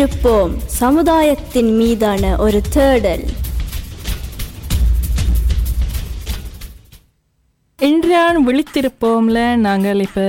விழித்திருப்போம் 0.00 0.52
சமுதாயத்தின் 0.80 1.70
மீதான 1.78 2.28
ஒரு 2.44 2.58
தேடல். 2.74 3.24
இன்றையான் 7.78 8.38
விழித்திருப்போம்ல 8.46 9.40
நாங்கள் 9.66 10.00
இப்போ 10.06 10.24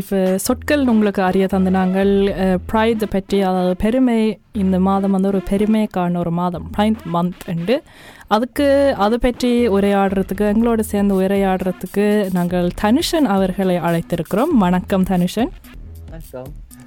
இப்போ 0.00 0.20
சொற்கள் 0.46 0.84
உங்களுக்கு 0.92 1.22
அறிய 1.26 1.48
தந்து 1.54 1.72
நாங்கள் 1.78 2.12
ப்ரைட் 2.70 3.04
பற்றி 3.16 3.40
அதாவது 3.50 3.74
பெருமை 3.84 4.16
இந்த 4.62 4.80
மாதம் 4.88 5.14
வந்து 5.16 5.30
ஒரு 5.32 5.42
பெருமைக்கான 5.50 6.18
ஒரு 6.22 6.32
மாதம் 6.40 6.66
ப்ரைட் 6.78 7.04
மந்த் 7.16 7.44
உண்டு 7.54 7.76
அதுக்கு 8.36 8.68
அதை 9.06 9.18
பற்றி 9.26 9.52
உரையாடுறதுக்கு 9.76 10.46
எங்களோட 10.54 10.80
சேர்ந்து 10.94 11.20
உரையாடுறதுக்கு 11.20 12.08
நாங்கள் 12.38 12.70
தனுஷன் 12.82 13.30
அவர்களை 13.36 13.78
அழைத்திருக்கிறோம். 13.90 14.54
வணக்கம் 14.66 15.06
தனுஷன். 15.12 15.52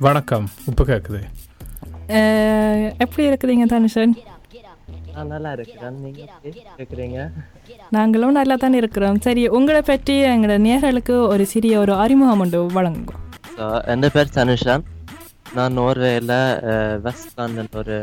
வணக்கம். 0.07 0.47
உப்பு 0.69 0.83
கேட்குது 0.93 1.21
எப்படி 3.03 3.23
இருக்குதுங்க 3.29 3.65
தனுஷன்? 3.73 4.13
நான் 5.15 5.31
நல்லா 5.33 5.51
இருக்கிறேன். 5.57 5.97
நீங்க 6.03 6.21
இருக்கிறீங்க? 6.77 7.19
நாங்களும் 7.95 8.37
நல்லா 8.37 8.55
தான் 8.63 8.77
இருக்கிறோம். 8.79 9.19
சரி 9.25 9.43
உங்களை 9.57 9.81
பற்றி 9.89 10.15
எங்களோட 10.31 10.55
நேர்களுக்கு 10.67 11.15
ஒரு 11.33 11.43
சிறிய 11.53 11.73
ஒரு 11.83 11.93
அறிமுகம் 12.03 12.41
உண்டு 12.45 12.59
வழங்குங்க. 12.77 13.13
என் 13.93 14.05
பேர் 14.15 14.35
தனுஷன் 14.37 14.83
நான் 15.57 15.75
நோர்வேயில் 15.79 16.35
வெஸ்ட் 17.05 17.35
லண்டன் 17.39 17.73
ஒரு 17.81 17.97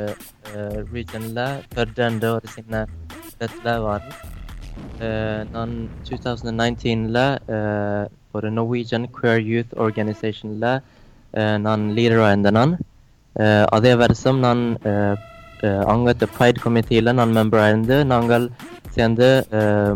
ரீஜனில் 0.95 1.43
பெர்டன்ட் 1.77 2.27
ஒரு 2.37 2.49
சின்ன 2.57 2.85
இடத்துல 3.39 3.75
வரேன் 3.87 4.19
நான் 5.55 5.75
டூ 6.09 6.17
தௌசண்ட் 6.27 6.59
நைன்டீனில் 6.63 7.25
ஒரு 8.37 8.49
நொவீஜன் 8.61 9.09
குயர் 9.17 9.43
யூத் 9.53 9.75
ஆர்கனைசேஷனில் 9.85 10.71
நான் 11.67 11.83
லீடராக 11.99 12.33
இருந்தேன் 12.33 12.59
நான். 12.61 12.75
அதே 13.71 13.95
வருஷம் 13.95 14.39
நான் 14.39 14.79
அங்கத்து 15.89 16.27
ப்ரைட் 16.35 16.65
கமிட்டியில் 16.65 17.13
நான் 17.13 17.37
மெம்பராக 17.37 17.69
இருந்து 17.69 18.07
நாங்கள் 18.07 18.51
சேர்ந்து 18.91 19.47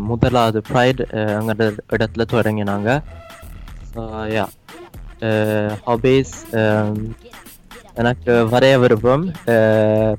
முதலாவது 0.09 0.63
ப்ரைட் 0.69 1.01
அங்கே 1.39 1.53
இடத்துல 1.95 2.25
தொடங்கினாங்க. 2.33 3.03
யா 4.33 4.47
ஹாபீஸ் 5.85 6.47
எனக்கு 7.95 8.47
வரைய 8.53 8.79
விருப்பம் 8.79 9.33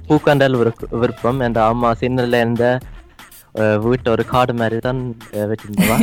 பூக்கண்டல் 0.07 0.59
விருப்ப- 0.59 0.99
விருப்பம். 0.99 1.41
என் 1.41 1.55
அம்மா 1.65 1.95
சின்னல 1.95 2.39
இருந்த 2.39 2.79
அஹ், 3.55 3.83
வீட்டை 3.83 4.11
ஒரு 4.11 4.25
காடு 4.25 4.53
மாதிரி 4.53 4.79
தான் 4.79 5.15
வச்சிருந்தவா. 5.43 5.97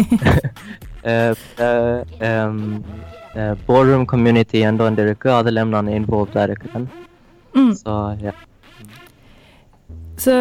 போர்ரூம் 3.68 4.06
கம்யூனிட்டி 4.06 4.60
என்று 4.60 4.84
ஒன்று 4.84 5.04
இருக்கு 5.04 5.30
அதில் 5.32 5.64
நான் 5.70 5.96
இன்வால்வ்டாக 5.98 6.48
இருக்கிறேன் 6.48 6.88
ம் 7.54 7.76
ஸோ 7.82 7.94
யா 8.24 8.34
ஸோ 10.23 10.33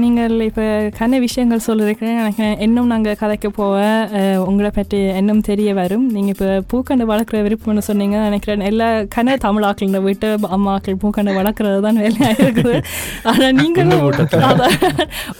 நீங்கள் 0.00 0.34
இப்போ 0.46 0.64
கன 0.98 1.18
விஷயங்கள் 1.22 1.62
சொல்லியிருக்கேன் 1.66 2.12
எனக்கு 2.14 2.46
இன்னும் 2.64 2.90
நாங்கள் 2.92 3.16
கதைக்க 3.20 3.48
போக 3.52 3.76
அஹ், 4.18 4.40
உங்களை 4.44 4.70
பற்றி 4.70 4.98
இன்னும் 5.20 5.40
தெரிய 5.42 5.70
வரும். 5.78 6.04
நீங்கள் 6.10 6.34
இப்போ 6.34 6.48
பூக்கண்டு 6.70 7.04
வளர்க்குற 7.10 7.38
விருப்பம்னு 7.46 7.84
சொன்னீங்க 7.86 8.16
நினைக்கிறேன். 8.26 8.64
எல்லா 8.70 8.86
கன 9.14 9.36
தமிழாக்கள் 9.44 9.88
இந்த 9.88 10.00
வீட்டு 10.06 10.28
அம்மாக்கள் 10.56 11.00
பூக்கண்டு 11.02 11.34
வளர்க்குறது 11.38 11.80
தான் 11.80 12.00
வேலையாக 12.02 12.44
இருக்குது. 12.44 12.76
ஆனால் 13.24 13.56
நீங்களும் 13.60 14.04
அதான், 14.50 14.76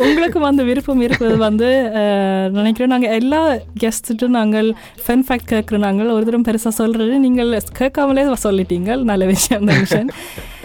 உங்களுக்கு 0.04 0.40
வந்து 0.46 0.64
விருப்பம் 0.70 1.04
இருக்கிறது 1.06 1.38
வந்து 1.44 1.70
அஹ், 2.02 2.48
நினைக்கிறேன் 2.58 2.94
நாங்கள் 2.94 3.14
எல்லா 3.20 3.42
கெஸ்ட்டுட்டும் 3.82 4.36
நாங்கள் 4.38 4.70
ஃபன் 5.04 5.24
ஃபேக்ட் 5.28 5.50
கேட்குறோம் 5.52 5.86
நாங்கள் 5.86 6.14
ஒரு 6.16 6.26
தரம் 6.26 6.48
பெருசாக 6.48 6.74
சொல்கிறது 6.80 7.14
நீங்கள் 7.26 7.52
கேட்காமலே 7.78 8.14
சொல்லிட்டீங்க. 8.42 8.82
நல்ல 9.06 9.24
விஷயம் 9.32 9.68
தான் 9.70 9.82
விஷயம். 9.82 10.12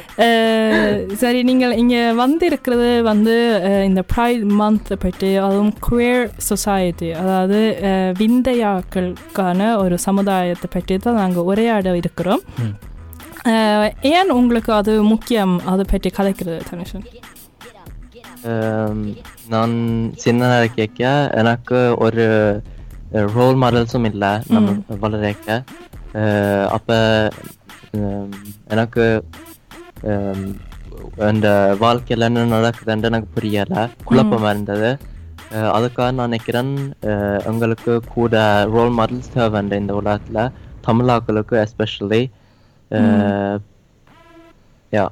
சரி 1.16 1.40
நீங்கள் 1.44 1.74
இங்கே 1.78 2.02
வந்து 2.18 2.46
இருக்கிறது 2.46 2.90
வந்து 3.04 3.36
அஹ், 3.62 3.86
இந்த 3.86 4.02
ப்ரைட் 4.12 4.44
மந்த் 4.60 4.92
பற்றி 5.00 5.30
அதுவும் 5.40 5.74
குவேர் 5.82 6.26
சொசைட்டி 6.48 7.10
அதாவது 7.16 7.60
அஹ், 7.84 8.12
விந்தையாக்களுக்கான 8.20 9.60
ஒரு 9.78 9.98
சமுதாயத்தை 10.06 10.70
பற்றி 10.72 10.98
தான் 11.00 11.20
நாங்கள் 11.22 11.48
உரையாட 11.48 11.96
இருக்கிறோம். 11.98 12.44
ஏன் 14.12 14.32
உங்களுக்கு 14.36 14.72
அது 14.74 14.92
முக்கியம் 15.10 15.54
அதை 15.68 15.86
பற்றி 15.86 16.10
கதைக்கிறது 16.12 16.60
தனுஷன் 16.68 17.06
ஆம், 18.52 19.02
நான் 19.50 19.74
சின்ன 20.18 20.44
கேட்க 20.76 21.02
எனக்கு 21.36 21.78
ஒரு 22.00 22.26
ரோல் 23.34 23.58
மாடல்ஸும் 23.58 24.08
இல்லை 24.10 24.32
நம்ம 24.50 24.70
வளரக்க. 25.02 25.50
அப்போ 26.70 26.98
எனக்கு 28.70 29.04
ஆம், 29.16 29.51
அந்த 31.26 31.48
வாழ்க்கையில் 31.80 32.28
என்ன 32.28 32.46
நடக்குதுன்னு 32.54 33.10
எனக்கு 33.10 33.30
புரியலை. 33.36 33.82
குழப்பமாக 34.04 34.54
இருந்தது. 34.54 34.90
அஹ், 35.52 35.72
அதுக்காக 35.76 36.10
நான் 36.12 36.28
நினைக்கிறேன் 36.28 36.72
அஹ், 37.10 37.40
எங்களுக்கு 37.46 37.94
கூட 38.14 38.36
ரோல் 38.74 38.94
மாடல்ஸ் 38.98 39.34
தேவை 39.34 39.62
இந்த 39.80 39.94
உலகத்தில் 39.96 40.44
தமிழாக்களுக்கு 40.82 41.56
எஸ்பெஷலி 41.64 42.22
யா 44.94 45.06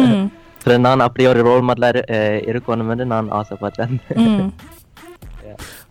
ம் 0.00 0.24
அப்புறம் 0.54 0.82
நான் 0.84 1.04
அப்படி 1.04 1.24
ஒரு 1.28 1.40
ரோல் 1.42 1.62
மாடலாக 1.62 2.00
இருக்கணும்னு 2.50 3.04
நான் 3.12 3.28
ஆசைப்பட்டேன். 3.36 3.94
ம் 4.22 4.50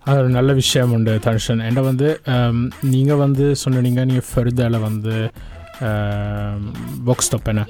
அது 0.04 0.20
ஒரு 0.20 0.30
நல்ல 0.32 0.52
விஷயம் 0.60 0.92
உண்டு 0.96 1.14
தனுஷன். 1.24 1.62
என்ன 1.70 1.80
வந்து 1.88 2.08
நீங்கள் 2.90 3.22
வந்து 3.24 3.46
சொன்னீங்க 3.62 4.04
நீங்கள் 4.06 4.28
ஃபெர்தாவில் 4.30 4.78
வந்து 4.82 5.16
பாக்ஸ் 7.08 7.32
என்ன 7.46 7.64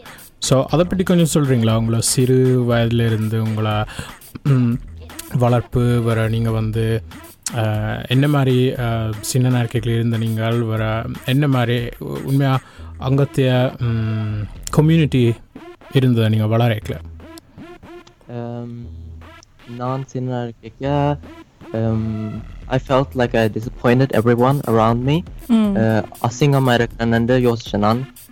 ஸோ 0.47 0.55
அதை 0.65 0.83
பற்றி 0.85 1.03
கொஞ்சம் 1.03 1.33
சொல்கிறீங்களா 1.33 1.73
உங்களை 1.75 1.99
சிறு 2.01 2.37
வயதுல 2.69 3.05
இருந்து 3.05 3.37
உங்களை 3.41 3.75
வளர்ப்பு 5.37 5.81
வர 6.01 6.27
நீங்கள் 6.27 6.57
வந்து 6.59 6.85
என்ன 8.07 8.27
மாதிரி 8.27 8.57
சின்ன 9.21 9.49
நாட்களில் 9.49 9.93
இருந்த 9.93 10.17
நீங்கள் 10.17 10.61
வர 10.63 10.83
என்ன 11.25 11.47
மாதிரி 11.47 11.77
உண்மையாக 11.99 12.63
அங்கத்திய 12.97 13.49
கம்யூனிட்டி 14.69 15.23
இருந்ததை 15.91 16.29
நீங்கள் 16.29 16.51
வளரக்கல? 16.53 16.97
Um, 18.37 18.71
நான் 19.77 20.03
சின்ன 20.07 20.51
கேட்க 20.61 21.17
I 22.67 22.79
felt 22.87 23.15
like 23.15 23.35
I 23.35 23.43
disappointed 23.57 24.13
everyone 24.37 24.59
around 24.71 25.03
me. 25.09 25.17
ம் 25.47 25.75
அசிங்கமாக 26.27 26.77
இருக்கேன்னு 26.79 27.37
யோசிச்சேன் 27.47 27.85
நான். 27.87 28.01
Uh, 28.01 28.28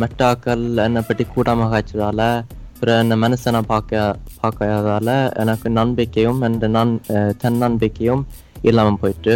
மெட்டாக்கள் 0.00 0.64
என்னை 0.86 1.02
பற்றி 1.08 1.24
கூடாமல் 1.26 1.70
காய்ச்சதால 1.72 2.22
அப்புறம் 2.72 3.00
என்ன 3.02 3.16
மனுஷனை 3.22 3.60
பார்க்க 3.70 4.16
பார்க்காதால 4.42 5.08
எனக்கு 5.42 5.68
நம்பிக்கையும் 5.78 6.40
அந்த 6.48 6.68
நான் 6.76 6.92
தன்னம்பிக்கையும் 7.42 8.22
இல்லாமல் 8.68 9.00
போயிட்டு 9.02 9.34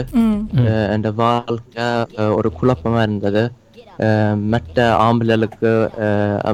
என் 0.94 1.06
வாழ்க்கை 1.20 1.87
ஒரு 2.38 2.48
குழப்பமா 2.60 3.00
இருந்தது. 3.06 3.44
மெட்ட 4.53 4.87
ஆம்பளைகளுக்கு 5.06 5.72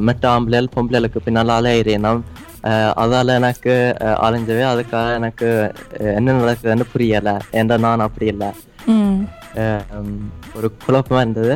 மெட்ட 0.09 0.24
ஆம்பளைகள் 0.34 0.74
பொம்பளைகளுக்கு 0.77 1.21
பின்னால் 1.27 1.57
அலையிறேன் 1.59 2.09
அதால 3.03 3.34
எனக்கு 3.41 3.74
அலைஞ்சவே 4.27 4.65
அதுக்காக 4.72 5.15
எனக்கு 5.19 5.48
என்ன 6.19 6.34
நடக்குதுன்னு 6.41 6.86
புரியலை. 6.95 7.34
ஏன்டா 7.59 7.78
நான் 7.84 8.07
அப்படி 8.07 8.27
இல்லை. 8.34 8.51
ஒரு 10.57 10.71
குழப்பமா 10.86 11.22
இருந்தது. 11.24 11.54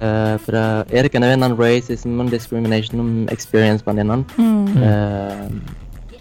அஹ் 0.00 0.32
அப்புறம் 0.32 0.70
ஏற்கனவே 0.92 1.34
நான் 1.36 1.56
ரேசிசமும் 1.60 2.32
டிஸ்கிரிமினேஷனும் 2.32 3.12
எக்ஸ்பீரியன்ஸ் 3.34 3.86
பண்ணேன் 3.86 4.10
நான் 4.10 4.24
ம் 4.44 4.66
அஹ் 4.84 5.52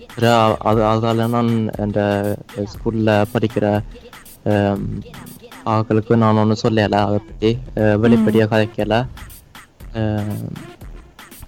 அப்புறம் 0.07 0.37
அது 0.65 0.81
அதால 0.89 1.27
நான் 1.31 1.51
அந்த 1.79 1.99
ஸ்கூல்ல 2.73 3.15
படிக்கிற 3.33 3.65
அஹ், 4.51 4.81
ஆட்களுக்கு 5.67 6.21
நான் 6.21 6.39
ஒன்றும் 6.41 6.63
சொல்லல 6.63 6.83
அதை 7.03 7.19
பற்றி 7.23 7.51
அஹ், 7.77 7.97
வெளிப்படையா 8.03 8.45
கதைக்கல 8.47 8.97
அஹ், 9.95 10.47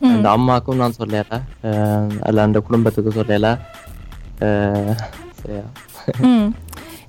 அந்த 0.09 0.27
அம்மாக்கும் 0.33 0.81
நான் 0.81 0.97
சொல்லல 0.97 1.37
அஹ், 1.69 2.11
அல்ல 2.23 2.41
அந்த 2.43 2.59
குடும்பத்துக்கு 2.67 3.11
சொல்லல 3.13 3.51
அஹ், 4.41 4.95
சரியா 5.39 5.65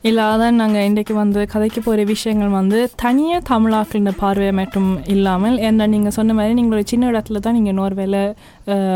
ம் 0.04 0.08
இல்லை 0.08 0.24
நாங்கள் 0.52 0.86
இன்றைக்கு 0.86 1.14
வந்து 1.14 1.42
கதைக்கு 1.48 1.82
போகிற 1.82 2.04
விஷயங்கள் 2.04 2.50
வந்து 2.50 2.90
தனியாக 2.96 3.42
தமிழாக்கின்ற 3.50 4.12
பார்வை 4.20 4.50
மட்டும் 4.52 4.90
இல்லாமல் 5.06 5.56
ஏன்னா 5.58 5.86
நீங்கள் 5.88 6.12
சொன்ன 6.12 6.34
மாதிரி 6.34 6.54
நீங்கள் 6.54 6.78
ஒரு 6.78 6.84
சின்ன 6.88 7.12
இடத்துல 7.12 7.40
தான் 7.40 7.54
நீங்கள் 7.54 7.78
நோர்வேல 7.78 8.18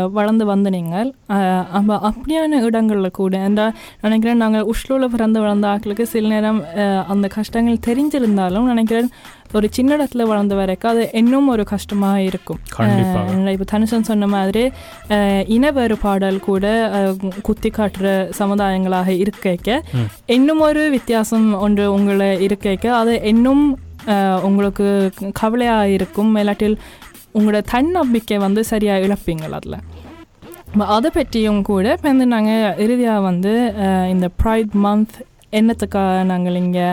வளர்ந்து 0.08 0.44
வந்து 0.44 0.70
நீங்கள் 0.70 1.14
அப்போ 1.72 1.94
அப்படியான 2.00 2.60
இடங்களில் 2.62 3.10
கூட 3.10 3.38
ஏன்னா 3.38 3.66
நினைக்கிறேன் 4.00 4.36
நாங்கள் 4.36 4.62
உஷ்லூவில் 4.62 5.10
பிறந்து 5.10 5.40
வளர்ந்த 5.40 5.68
ஆட்களுக்கு 5.68 6.02
சில 6.02 6.28
நேரம் 6.28 6.60
அந்த 7.08 7.28
கஷ்டங்கள் 7.28 7.84
தெரிஞ்சிருந்தாலும் 7.86 8.68
நினைக்கிறேன் 8.68 9.10
ஒரு 9.56 9.66
சின்ன 9.76 9.90
இடத்துல 9.96 10.24
வளர்ந்த 10.30 10.54
வரைக்கும் 10.60 10.90
அது 10.92 11.04
இன்னும் 11.20 11.48
ஒரு 11.54 11.64
கஷ்டமாக 11.72 12.22
இருக்கும். 12.28 12.60
இப்போ 13.54 13.66
தனுஷன் 13.72 14.08
சொன்ன 14.10 14.28
மாதிரி 14.34 14.64
இன 15.56 15.70
வேறுபாடல் 15.78 16.38
கூட 16.48 16.66
குத்தி 17.48 17.70
காட்டுற 17.78 18.06
சமுதாயங்களாக 18.40 19.08
இருக்க. 19.24 19.82
இன்னும் 20.36 20.64
ஒரு 20.68 20.82
வித்தியாசம் 20.96 21.46
ஒன்று 21.66 21.86
உங்களை 21.96 22.30
இருக்க 22.46 22.94
அது 23.02 23.14
இன்னும் 23.32 23.64
உங்களுக்கு 24.48 24.86
கவலையாக 25.40 25.94
இருக்கும். 25.96 26.32
இல்லாட்டில் 26.42 26.76
உங்களோட 27.38 27.60
தன்னம்பிக்கை 27.74 28.36
வந்து 28.46 28.60
சரியாக 28.72 29.06
இழப்பீங்கள் 29.06 29.56
அதில். 29.58 29.80
அதை 30.96 31.10
பற்றியும் 31.14 31.60
கூட 31.68 31.86
இப்போ 31.96 32.08
வந்து 32.08 32.26
நாங்கள் 32.32 32.78
இறுதியாக 32.84 33.26
வந்து 33.28 33.52
இந்த 34.12 34.26
ப்ரைட் 34.42 34.74
மந்த் 34.84 35.16
என்னத்துக்காக 35.52 36.22
நாங்கள் 36.24 36.54
இங்கே 36.54 36.86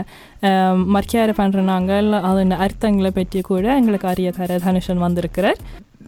மரியாதை 0.96 1.34
பண்ணுற 1.38 1.62
நாங்கள் 1.64 2.12
அதன் 2.30 2.52
அர்த்தங்களை 2.66 3.12
பற்றி 3.12 3.42
கூட 3.42 3.76
எங்களுக்கு 3.76 4.08
அறிய 4.08 4.32
தர 4.32 4.60
தனுஷன் 4.66 5.04
வந்திருக்கிறார். 5.06 5.60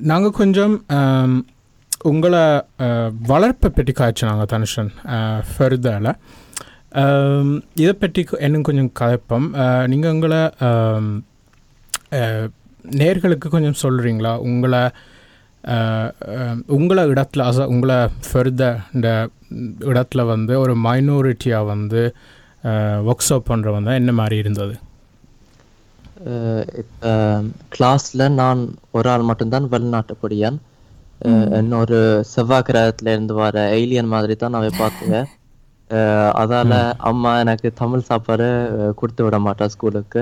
நாங்கள் 0.01 0.31
கொஞ்சம் 0.31 0.75
உங்களை 2.05 2.43
வளர்ப்பை 3.27 3.69
பற்றி 3.71 3.93
காய்ச்சினாங்க 3.93 4.45
தனுஷன் 4.45 4.91
ஃபர்தரில் 5.49 6.11
இதை 7.73 7.93
பற்றி 7.93 8.27
இன்னும் 8.39 8.61
கொஞ்சம் 8.61 8.91
கதைப்போம் 8.99 9.47
நீங்கள் 9.87 10.11
உங்களை 10.11 10.41
நேர்களுக்கு 12.97 13.47
கொஞ்சம் 13.49 13.81
சொல்கிறீங்களா 13.81 14.33
உங்களை 14.39 14.83
உங்களை 16.67 17.03
இடத்துல 17.03 17.45
அச 17.49 17.65
உங்களை 17.65 17.97
ஃபர்தர் 18.27 18.77
இந்த 18.93 19.09
இடத்துல 19.85 20.25
வந்து 20.25 20.59
ஒரு 20.59 20.75
மைனாரிட்டியாக 20.75 21.65
வந்து 21.65 22.01
ஒர்க் 23.09 23.25
ஷாப் 23.27 23.49
பண்ணுறவங்க 23.49 23.89
என்ன 24.01 24.11
மாதிரி 24.19 24.37
இருந்தது? 24.43 24.75
கிளாஸில் 27.75 28.23
நான் 28.39 28.61
ஒரு 28.97 29.09
ஆள் 29.13 29.27
மட்டும்தான் 29.29 29.69
வெளிநாட்டு 29.73 30.13
பொடியான் 30.21 30.57
இன்னொரு 31.59 31.99
செவ்வாய் 32.31 32.65
கிரகத்துல 32.67 33.13
இருந்து 33.15 33.33
வர 33.43 33.65
ஏலியன் 33.79 34.13
மாதிரி 34.13 34.35
தான் 34.35 34.57
அவை 34.59 34.69
பார்த்துவேன் 34.81 35.27
அதால 36.41 36.73
அம்மா 37.09 37.31
எனக்கு 37.43 37.67
தமிழ் 37.81 38.07
சாப்பாடு 38.09 38.47
கொடுத்து 38.99 39.23
விட 39.25 39.37
மாட்டா 39.45 39.65
ஸ்கூலுக்கு. 39.75 40.21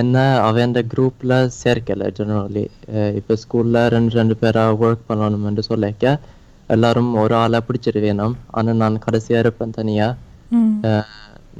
என்ன 0.00 0.16
அவன் 0.46 0.74
குரூப்ல 0.94 1.34
சேர்க்கல 1.62 2.08
ஜெனரலி 2.18 2.64
இப்போ 3.20 3.34
ஸ்கூல்ல 3.42 3.86
ரெண்டு 3.94 4.12
ரெண்டு 4.18 4.34
பேரா 4.42 4.64
ஒர்க் 4.84 5.08
பண்ணணும்னு 5.10 5.64
சொல்லிக்க. 5.70 6.14
எல்லாரும் 6.74 7.10
ஒரு 7.22 7.34
ஆளை 7.34 7.58
பிடிச்சிட்டு 7.66 8.00
வேணும் 8.00 8.34
ஆனா 8.56 8.72
நான் 8.82 9.02
கடைசியா 9.06 9.38
இருப்பேன் 9.38 9.76
தனியா. 9.78 10.08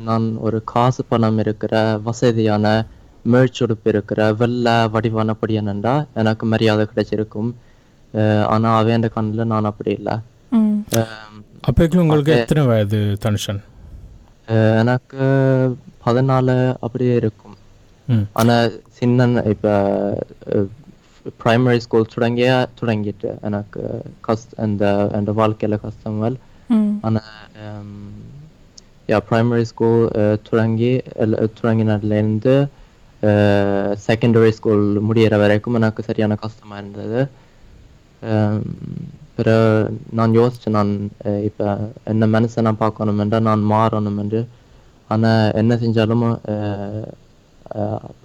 நான் 0.09 0.27
ஒரு 0.47 0.59
காசு 0.73 1.03
பணம் 1.05 1.39
இருக்கிற 1.39 1.75
வசதியான 2.03 2.67
மேட்ச் 3.25 3.63
உடுப்பு 3.63 3.89
இருக்கிற 3.93 4.21
வெள்ளை 4.41 4.75
வடிவான 4.95 5.35
படியானண்டா 5.41 5.95
எனக்கு 6.15 6.47
மரியாதை 6.47 6.87
கிடைச்சிருக்கும். 6.91 7.51
ஆனா 8.47 8.69
அவன் 8.77 9.09
கண்ணில் 9.17 9.51
நான் 9.53 9.69
அப்படி 9.71 9.91
இல்லை. 9.99 10.15
அப்போக்கு 11.69 12.03
உங்களுக்கு 12.05 12.33
எத்தனை 12.33 12.63
வயது 12.67 13.01
தனுஷன்? 13.25 13.61
எனக்கு 14.83 15.23
பதினாலு 16.07 16.55
அப்படியே 16.81 17.15
இருக்கும். 17.23 17.57
ஆனா 18.33 18.55
சின்ன 18.99 19.43
இப்ப 19.53 19.67
ஸ்கூல் 21.81 22.13
தொடங்கிய 22.15 22.51
தொடங்கிட்டு 22.81 23.31
எனக்கு 23.43 23.83
கஷ்ட 24.21 24.63
அந்த 24.63 24.85
அந்த 25.13 25.33
வாழ்க்கையில 25.33 25.77
ம் 26.71 26.93
ஆனா 27.03 27.21
யா 29.09 29.19
பிரைமரி 29.27 29.65
ஸ்கூல் 29.65 30.03
தொடங்கி 30.49 30.91
எல்- 31.17 31.39
தொடங்கினதுலேருந்து 31.55 32.55
செகண்டரி 34.05 34.51
ஸ்கூல் 34.53 34.85
முடியிற 35.07 35.37
வரைக்கும் 35.39 35.75
எனக்கு 35.75 36.03
சரியான 36.03 36.35
கஷ்டமா 36.37 36.77
இருந்தது 36.79 37.21
பிறகு 39.37 39.67
நான் 40.11 40.33
யோசிச்சேன் 40.35 40.77
நான் 40.77 40.93
இப்ப 41.45 41.65
என்ன 42.05 42.27
மனுஷனை 42.29 42.73
பார்க்கணும் 42.77 43.19
என்று 43.19 43.41
நான் 43.43 43.63
மாறணும் 43.71 44.19
என்று 44.19 44.41
ஆனா 45.11 45.31
என்ன 45.55 45.75
செஞ்சாலும் 45.77 46.25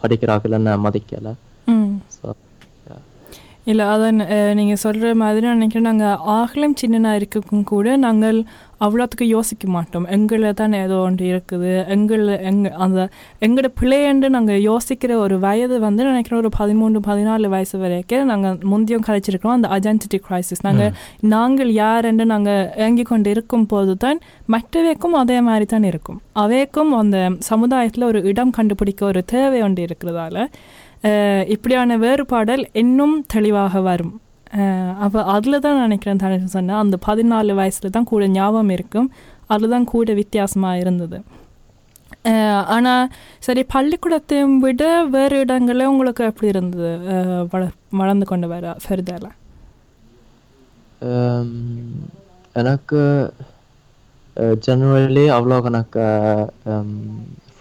படிக்கிறார்கள் 0.01 0.51
என்ன 0.51 0.77
மதிக்கல 0.83 1.29
ஸோ 2.15 2.25
இல்லை 3.65 3.83
அதான் 3.87 4.17
நீங்கள் 4.53 4.79
சொல்கிற 4.79 5.09
மாதிரி 5.15 5.45
நினைக்கிறேன் 5.47 5.87
நாங்கள் 5.87 6.21
ஆகலம் 6.33 6.79
சின்னனாக 6.81 7.19
இருக்கக்கும் 7.19 7.63
கூட 7.63 7.95
நாங்கள் 7.97 8.39
அவ்வளோத்துக்கு 8.77 9.25
யோசிக்க 9.27 9.65
மாட்டோம் 9.67 10.05
எங்களை 10.07 10.49
தான் 10.53 10.73
ஏதோ 10.73 10.95
ஒன்று 10.99 11.25
இருக்குது 11.27 11.71
எங்களை 11.87 12.33
எங்க 12.41 12.71
அந்த 12.77 13.01
எங்களோட 13.41 13.69
பிள்ளையண்டு 13.79 14.29
நாங்கள் 14.29 14.59
யோசிக்கிற 14.61 15.11
ஒரு 15.15 15.35
வயது 15.39 15.75
வந்து 15.79 16.09
நினைக்கிறேன் 16.09 16.39
ஒரு 16.39 16.51
பதிமூணு 16.57 16.99
பதினாலு 17.07 17.49
வயசு 17.49 17.77
வரைக்கும் 17.77 18.25
நாங்கள் 18.25 18.57
முந்தியம் 18.63 19.05
கழிச்சிருக்கோம் 19.07 19.55
அந்த 19.55 19.69
ஐடென்டிட்டி 19.69 20.19
கிரைசிஸ் 20.27 20.63
நாங்கள் 20.63 20.91
நாங்கள் 21.27 21.71
யாருன்னு 21.73 22.25
நாங்கள் 22.25 22.67
இயங்கி 22.77 23.05
கொண்டு 23.05 23.29
இருக்கும் 23.29 23.67
போது 23.67 23.95
தான் 23.97 24.21
மற்றவைக்கும் 24.49 25.13
அதே 25.13 25.39
மாதிரி 25.41 25.67
தான் 25.67 25.83
இருக்கும் 25.83 26.21
அவைக்கும் 26.35 26.93
அந்த 26.93 27.17
சமுதாயத்தில் 27.47 28.09
ஒரு 28.11 28.21
இடம் 28.23 28.51
கண்டுபிடிக்க 28.51 29.03
ஒரு 29.05 29.21
தேவை 29.25 29.61
ஒன்று 29.61 29.87
இருக்கிறதால 29.87 30.47
இப்படியான 31.53 31.97
வேறுபாடல் 32.05 32.63
இன்னும் 32.81 33.15
தெளிவாக 33.33 33.81
வரும். 33.89 34.13
அப்போ 35.05 35.19
அதில் 35.35 35.63
தான் 35.65 35.79
நினைக்கிறேன் 35.85 36.21
தானே 36.23 36.35
சொன்னேன் 36.55 36.81
அந்த 36.83 36.95
பதினாலு 37.07 37.53
வயசில் 37.59 37.95
தான் 37.95 38.09
கூட 38.11 38.23
ஞாபகம் 38.37 38.73
இருக்கும். 38.77 39.07
அதில் 39.53 39.73
தான் 39.75 39.87
கூட 39.93 40.13
வித்தியாசமாக 40.21 40.81
இருந்தது. 40.83 41.17
ஆனால் 42.75 43.05
சரி 43.45 43.61
பள்ளிக்கூடத்தையும் 43.75 44.57
விட 44.65 44.83
வேறு 45.15 45.39
இடங்களில் 45.45 45.89
உங்களுக்கு 45.93 46.23
எப்படி 46.29 46.47
இருந்தது? 46.53 46.91
அஹ் 47.13 47.45
வள 47.53 47.63
வளர்ந்து 48.01 48.25
கொண்டு 48.31 48.47
வர 48.53 48.75
ஃபெர்தால 48.83 49.25
எனக்கு 52.61 53.01
ஜென்ரலி 54.67 55.25
அவ்வளோ 55.37 55.57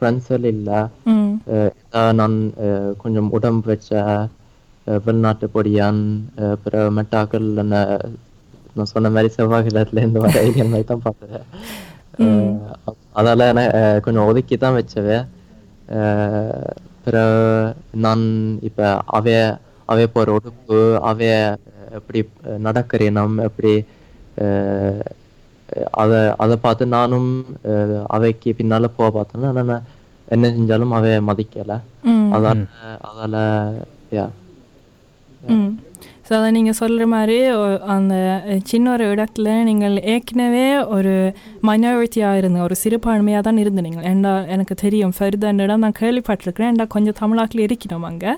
எனக்கு 0.03 0.21
ஃப்ரெண்ட்ஸில் 0.29 0.47
இல்லை. 0.55 0.79
நான் 2.21 2.37
கொஞ்சம் 3.03 3.29
உடம்பு 3.37 3.71
வச்ச 3.71 3.91
வெளிநாட்டு 5.05 5.47
பொடியான் 5.55 6.01
பிறகு 6.63 6.89
மெட்டாக்கள் 6.97 7.47
நான் 7.73 8.91
சொன்ன 8.93 9.11
மாதிரி 9.15 9.29
செவ்வாய்கிழத்துலேருந்து 9.37 10.23
வர 10.25 10.41
ஏலியன் 10.47 10.73
மாதிரி 10.73 10.87
தான் 10.89 11.05
பார்த்தேன் 11.05 11.45
அதால 13.19 13.43
கொஞ்சம் 14.05 14.29
ஒதுக்கி 14.31 14.57
தான் 14.57 14.77
வச்சவே. 14.79 15.19
பிறகு 17.05 17.39
நான் 18.05 18.25
இப்போ 18.69 18.87
அவைய 19.19 19.39
அவைய 19.89 20.09
போகிற 20.17 20.35
உடுப்பு 20.39 20.81
அவைய 21.11 21.33
எப்படி 21.99 22.21
நடக்கிறேனம் 22.67 23.37
எப்படி 23.49 23.73
அஹ், 25.97 26.33
அதை 26.37 26.57
பார்த்து 26.59 26.87
நானும் 26.89 27.31
அஹ், 27.67 28.05
அவைக்கு 28.09 28.55
பின்னால 28.59 28.87
போக 28.91 29.09
பார்த்தேன்னா 29.15 29.49
ஆனா 29.49 29.63
நான் 29.63 29.87
என்ன 30.29 30.49
செஞ்சாலும் 30.49 30.95
அவைய 30.95 31.21
மதிக்கல. 31.23 31.73
அதால 32.33 32.67
அதால 33.03 33.37
யா 34.13 34.27
நீங்கள் 36.53 36.77
சொல்கிற 36.79 37.05
மாதிரி 37.07 37.37
அந்த 37.93 38.15
சின்ன 38.65 38.87
ஒரு 38.93 39.05
இடத்துல 39.13 39.55
நீங்கள் 39.63 39.95
ஏற்கனவே 40.13 40.65
ஒரு 40.97 41.13
மைனாரிட்டியாக 41.63 42.41
இருந்த 42.41 42.59
ஒரு 42.63 42.75
சிறுபான்மையாக 42.75 43.43
தான் 43.43 43.57
இருந்து 43.57 43.83
நீங்கள் 43.83 44.07
ஏண்டா 44.11 44.33
எனக்கு 44.55 44.75
தெரியும் 44.77 45.15
ஃபெர்தன் 45.17 45.63
இடம் 45.65 45.83
நான் 45.85 45.99
கேள்விப்பட்டிருக்கிறேன். 46.01 46.71
ஏண்டா 46.73 46.87
கொஞ்சம் 46.89 47.19
தமிழாக்கில் 47.21 47.65
இருக்கணும் 47.67 48.07
அங்கே. 48.11 48.33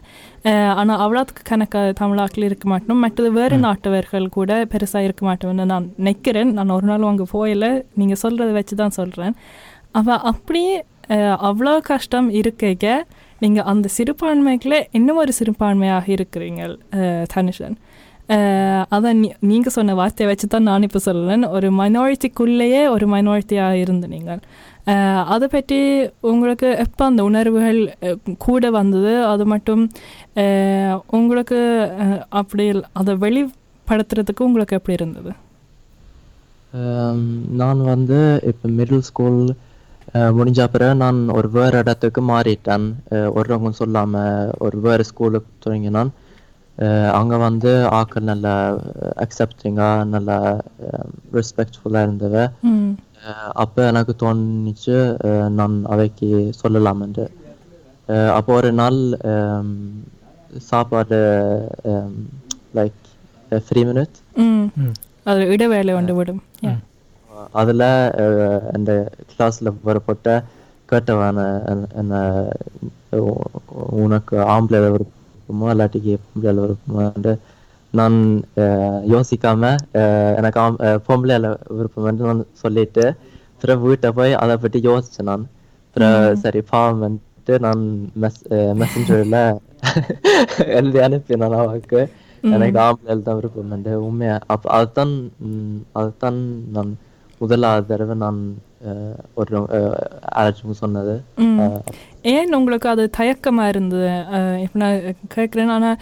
ஆனால் 0.74 1.00
அவ்வளோத்துக்கு 1.00 1.44
கணக்கு 1.44 1.82
தமிழாக்கில் 2.00 2.48
இருக்க 2.48 2.68
மாட்டோம். 2.68 3.02
மற்றது 3.04 3.30
வேறு 3.32 3.58
நாட்டவர்கள் 3.58 4.28
கூட 4.30 4.50
பெருசாக 4.72 5.04
இருக்க 5.04 5.24
மாட்டோம்னு 5.26 5.66
நான் 5.66 5.90
நிற்கிறேன் 6.04 6.52
நான் 6.52 6.70
ஒரு 6.70 6.86
நாள் 6.86 7.08
அங்கே 7.08 7.28
போயில 7.32 7.68
நீங்கள் 7.94 8.22
சொல்கிறத 8.24 8.50
வச்சு 8.52 8.76
தான் 8.76 8.96
சொல்கிறேன் 8.98 9.36
அவள் 9.92 10.24
அப்படி 10.30 10.64
அஹ், 11.08 11.38
அவ்வளோ 11.48 11.72
கஷ்டம் 11.88 12.28
இருக்க 12.34 12.92
நீங்கள் 13.40 13.66
அந்த 13.70 13.86
சிறுபான்மைக்குள்ள 13.96 14.76
இன்னும் 14.92 15.18
ஒரு 15.22 15.32
சிறுபான்மையாக 15.32 16.06
இருக்கிறீங்க 16.14 16.60
தனுஷன். 17.32 17.74
அதான் 18.88 19.18
நீ 19.18 19.28
நீங்கள் 19.42 19.72
சொன்ன 19.72 19.94
வார்த்தையை 19.94 20.28
வச்சு 20.30 20.46
தான் 20.46 20.68
நான் 20.68 20.82
இப்போ 20.82 21.00
சொல்லேன் 21.06 21.42
ஒரு 21.50 21.68
மைனாரிட்டிக்குள்ளேயே 21.78 22.82
ஒரு 22.88 23.06
மைனாரிட்டியாக 23.06 23.80
இருந்து 23.80 24.06
நீங்கள். 24.08 24.40
அதை 25.28 25.46
பற்றி 25.48 25.78
உங்களுக்கு 26.30 26.68
எப்போ 26.84 27.02
அந்த 27.04 27.22
உணர்வுகள் 27.24 27.80
கூட 28.38 28.70
வந்தது? 28.70 29.12
அது 29.26 29.44
மட்டும் 29.46 29.82
உங்களுக்கு 31.18 31.60
அப்படி 32.40 32.66
அதை 32.92 33.14
வெளிப்படுத்துறதுக்கு 33.24 34.48
உங்களுக்கு 34.48 34.78
எப்படி 34.78 34.98
இருந்தது? 34.98 35.32
நான் 37.56 37.80
வந்து 37.88 38.18
இப்போ 38.50 38.68
மிடில் 38.76 39.06
ஸ்கூல் 39.08 39.40
முடிஞ்ச 40.36 40.62
பிறகு 40.68 40.94
நான் 40.96 41.18
ஒரு 41.30 41.48
வேறு 41.50 41.76
இடத்துக்கு 41.78 42.20
மாறிட்டேன். 42.28 42.84
அஹ், 43.12 43.30
ஒருவங்க 43.34 43.70
சொல்லாமல் 43.78 44.34
ஒரு 44.58 44.78
வேறு 44.80 45.04
ஸ்கூலுக்கு 45.04 45.50
தொடங்கினான். 45.58 46.10
அங்கே 47.12 47.36
வந்து 47.42 47.70
ஆக்கள் 47.94 48.22
நல்ல 48.22 48.48
அக்செப்டிங்காக 49.18 50.04
நல்ல 50.06 50.30
ரெஸ்பெக்ட்ஃபுல்லாக 51.32 52.06
இருந்தவ 52.06 52.36
அஹ், 53.24 53.50
அப்போ 53.54 53.82
எனக்கு 53.84 54.12
தோணுச்சு 54.18 54.96
நான் 55.50 55.76
அவைக்கு 55.86 56.28
சொல்லலாமென்று 56.60 57.26
அப்போ 58.30 58.52
ஒரு 58.54 58.70
நாள் 58.72 58.98
சாப்பாடு 60.64 61.20
லைக் 62.74 62.98
த்ரீ 63.66 63.82
மினிட்ஸ் 63.84 64.20
ம் 64.42 64.68
அது 65.24 65.42
இடைவேளை 65.48 65.92
கொண்டு 65.94 66.14
விடும். 66.14 66.42
அதில் 67.52 67.84
அந்த 68.72 68.90
கிளாஸில் 69.30 69.78
வரப்பட்ட 69.82 70.28
கேட்டவன் 70.88 71.40
என்ன 71.94 72.14
உனக்கு 73.98 74.36
ஆம்பளை 74.48 74.80
விருப்பமோ 75.44 75.68
இல்லாட்டிக்கு 75.72 76.12
பொம்பளை 76.24 76.62
விருப்பமோன்ட்டு 76.62 77.32
நான் 77.92 78.16
அஹ், 78.62 79.02
யோசிக்காம 79.10 79.62
எனக்கு 80.38 80.60
பொம்பளையில 81.06 81.48
விருப்பம்னு 81.76 82.28
நான் 82.30 82.50
சொல்லிட்டு 82.62 83.04
பிறகு 83.60 83.80
வீட்டை 83.84 84.08
போய் 84.12 84.32
அதை 84.36 84.54
பற்றி 84.56 84.78
யோசிச்சேன் 84.86 85.28
நான். 85.28 85.44
பிறகு 85.96 86.10
சரி 86.42 86.60
பாவம்ன்ட்டு 86.70 87.54
நான் 87.60 87.82
மெஸ் 88.22 88.40
மெசஞ்சரில் 88.80 89.40
எழுதி 90.76 90.98
அனுப்பினேன் 91.02 91.56
அவருக்கு. 91.60 92.00
எனக்கு 92.50 92.78
ஆம்பளை 92.80 93.14
தான் 93.20 93.36
விருப்பம் 93.38 93.72
உண்மையா 94.02 94.34
அப்ப 94.46 94.64
அதுதான் 94.76 95.14
அதுதான் 95.94 96.40
நான் 96.74 96.90
முதலாவது 97.40 97.86
தடவை 97.90 98.14
நான் 98.16 98.40
ஒரு 99.40 99.50
யாராச்சும் 100.34 100.80
சொன்னது. 100.82 101.14
ஏன் 102.32 102.54
உங்களுக்கு 102.58 102.88
அது 102.92 103.04
தயக்கமாக 103.18 103.72
இருந்தது? 103.72 104.10
இப்போ 104.64 104.78
நான் 104.82 104.98
கேட்குறேன் 105.34 105.72
ஆனால் 105.76 105.96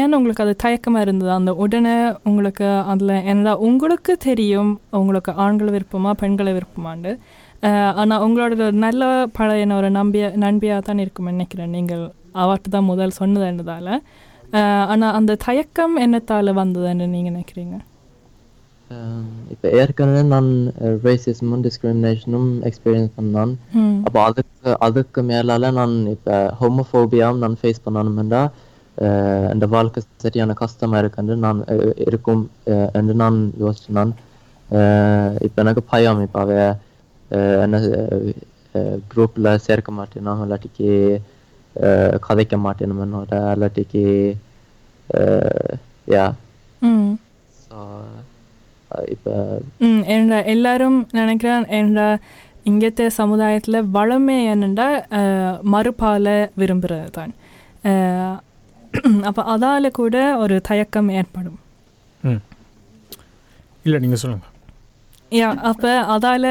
ஏன் 0.00 0.16
உங்களுக்கு 0.18 0.44
அது 0.46 0.54
தயக்கமாக 0.64 1.04
இருந்தது? 1.06 1.30
அந்த 1.38 1.52
உடனே 1.64 1.96
உங்களுக்கு 2.30 2.68
அதில் 2.92 3.14
என்ன 3.32 3.56
உங்களுக்கு 3.68 4.14
தெரியும் 4.28 4.72
உங்களுக்கு 5.00 5.34
ஆண்கள் 5.44 5.74
விருப்பமா 5.76 6.12
பெண்களை 6.22 6.54
விருப்பமாண்டு. 6.58 7.12
ஆனால் 8.00 8.22
உங்களோட 8.26 8.70
நல்ல 8.86 9.04
பழையன 9.38 9.76
ஒரு 9.80 9.90
நம்பிய 9.98 10.32
நண்பியாக 10.46 10.86
தான் 10.88 11.02
இருக்கும் 11.04 11.30
நினைக்கிறேன் 11.34 11.74
நீங்கள். 11.78 12.04
அவர்கிட்ட 12.42 12.74
தான் 12.76 12.90
முதல் 12.92 13.18
சொன்னதுன்றதால 13.20 13.88
ஆனால் 14.92 15.16
அந்த 15.18 15.38
தயக்கம் 15.46 15.94
என்னத்தால் 16.04 16.58
வந்ததுன்னு 16.60 17.12
நீங்கள் 17.14 17.32
நினைக்கிறீங்க? 17.32 17.76
இப்ப 19.50 19.68
ஏற்கனவே 19.72 20.22
நான் 20.28 20.48
ரேசிசமும் 21.04 21.64
டிஸ்கிரிமினேஷனும் 21.66 22.48
எக்ஸ்பீரியன்ஸ் 22.68 23.16
பண்ணான். 23.16 23.52
அப்போ 24.06 24.18
அதுக்கு 24.24 24.46
அதுக்கு 24.80 25.20
மேலால 25.28 25.70
நான் 25.72 25.94
இப்ப 26.08 26.30
ஹோமோஃபோபியாவும் 26.60 27.42
நான் 27.44 27.58
ஃபேஸ் 27.60 27.84
பண்ணணுமெண்டா 27.86 28.42
இந்த 29.52 29.66
வாழ்க்கை 29.66 30.00
சரியான 30.16 30.54
கஷ்டமா 30.54 30.96
இருக்குன்னு 30.98 31.36
நான் 31.36 31.60
அஹ், 31.66 31.94
இருக்கும் 32.06 32.42
என்று 32.94 33.14
நான் 33.14 33.38
யோசிச்சேன். 33.60 33.98
நான் 33.98 34.12
இப்ப 35.40 35.56
எனக்கு 35.62 35.82
பயம் 35.84 36.22
இப்ப 36.22 36.38
அவ 36.40 36.50
என்ன 37.64 37.76
குரூப்ல 39.08 39.56
சேர்க்க 39.64 39.90
மாட்டேனோ 39.92 40.34
இல்லாட்டிக்கு 40.42 40.90
கதைக்க 42.20 42.56
மாட்டேனும் 42.58 43.02
என்னோட 43.02 43.34
இல்லாட்டிக்கு 43.54 44.04
யா 46.08 46.26
இப்ப 49.14 49.34
ம் 49.78 50.02
என்ற 50.08 50.44
எல்லாரும் 50.44 50.98
நினைக்கிறேன் 51.10 51.66
என்ற 51.80 52.00
இங்கത്തെ 52.62 53.06
சமுதாயத்தில் 53.18 53.86
வளமே 53.94 54.38
என்னென்னா 54.52 54.88
மறுபால 55.72 56.26
விரும்புகிறது 56.56 57.10
தான் 57.10 57.32
அப்போ 59.28 59.42
அதால் 59.54 59.90
கூட 59.90 60.16
ஒரு 60.36 60.60
தயக்கம் 60.60 61.08
ஏற்படும். 61.08 61.58
இல்லை 63.84 63.98
நீங்கள் 64.00 64.22
சொல்லுங்கள் 64.22 64.48
யா 65.32 65.48
அப்போ 65.62 65.90
அதால் 66.14 66.48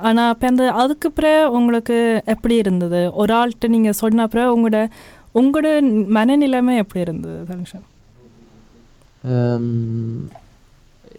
ஆனால் 0.00 0.28
அப்போ 0.32 0.46
அந்த 0.46 0.64
அதுக்கு 0.72 1.08
பிறகு 1.12 1.50
உங்களுக்கு 1.52 1.96
எப்படி 2.24 2.56
இருந்தது? 2.56 3.00
ஒரு 3.12 3.32
ஆள்கிட்ட 3.34 3.68
நீங்கள் 3.68 3.98
சொன்ன 4.02 4.22
அப்புறம் 4.22 4.52
உங்களோட 4.54 4.80
உங்களோட 5.34 5.68
மனநிலைமை 6.16 6.74
எப்படி 6.76 7.00
இருந்தது 7.00 7.38
தனுஷன் 7.50 7.86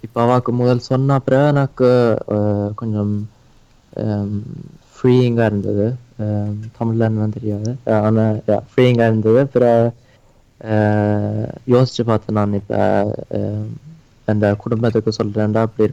இப்ப 0.04 0.18
அவாக்கு 0.24 0.52
முதல் 0.54 0.88
சொன்ன 0.88 1.14
அப்புறம் 1.14 1.48
எனக்கு 1.48 1.90
கொஞ்சம் 2.76 3.14
ஃப்ரீயிங்காக 4.94 5.46
இருந்தது. 5.46 5.86
தமிழ்ல 6.76 7.08
என்னன்னு 7.10 7.30
தெரியாது. 7.32 7.70
அஹ், 7.88 8.04
ஆனா 8.04 8.24
ஃப்ரீயிங்காக 8.70 9.10
இருந்தது. 9.10 9.40
அப்புறம் 9.44 9.82
யோசிச்சு 11.68 12.04
பார்த்தேன் 12.06 12.38
நான் 12.38 12.54
இப்ப 12.54 12.76
அந்த 14.28 14.46
குடும்பத்துக்கு 14.56 15.12
சொல்றேன்டா 15.18 15.62
அப்படி 15.62 15.86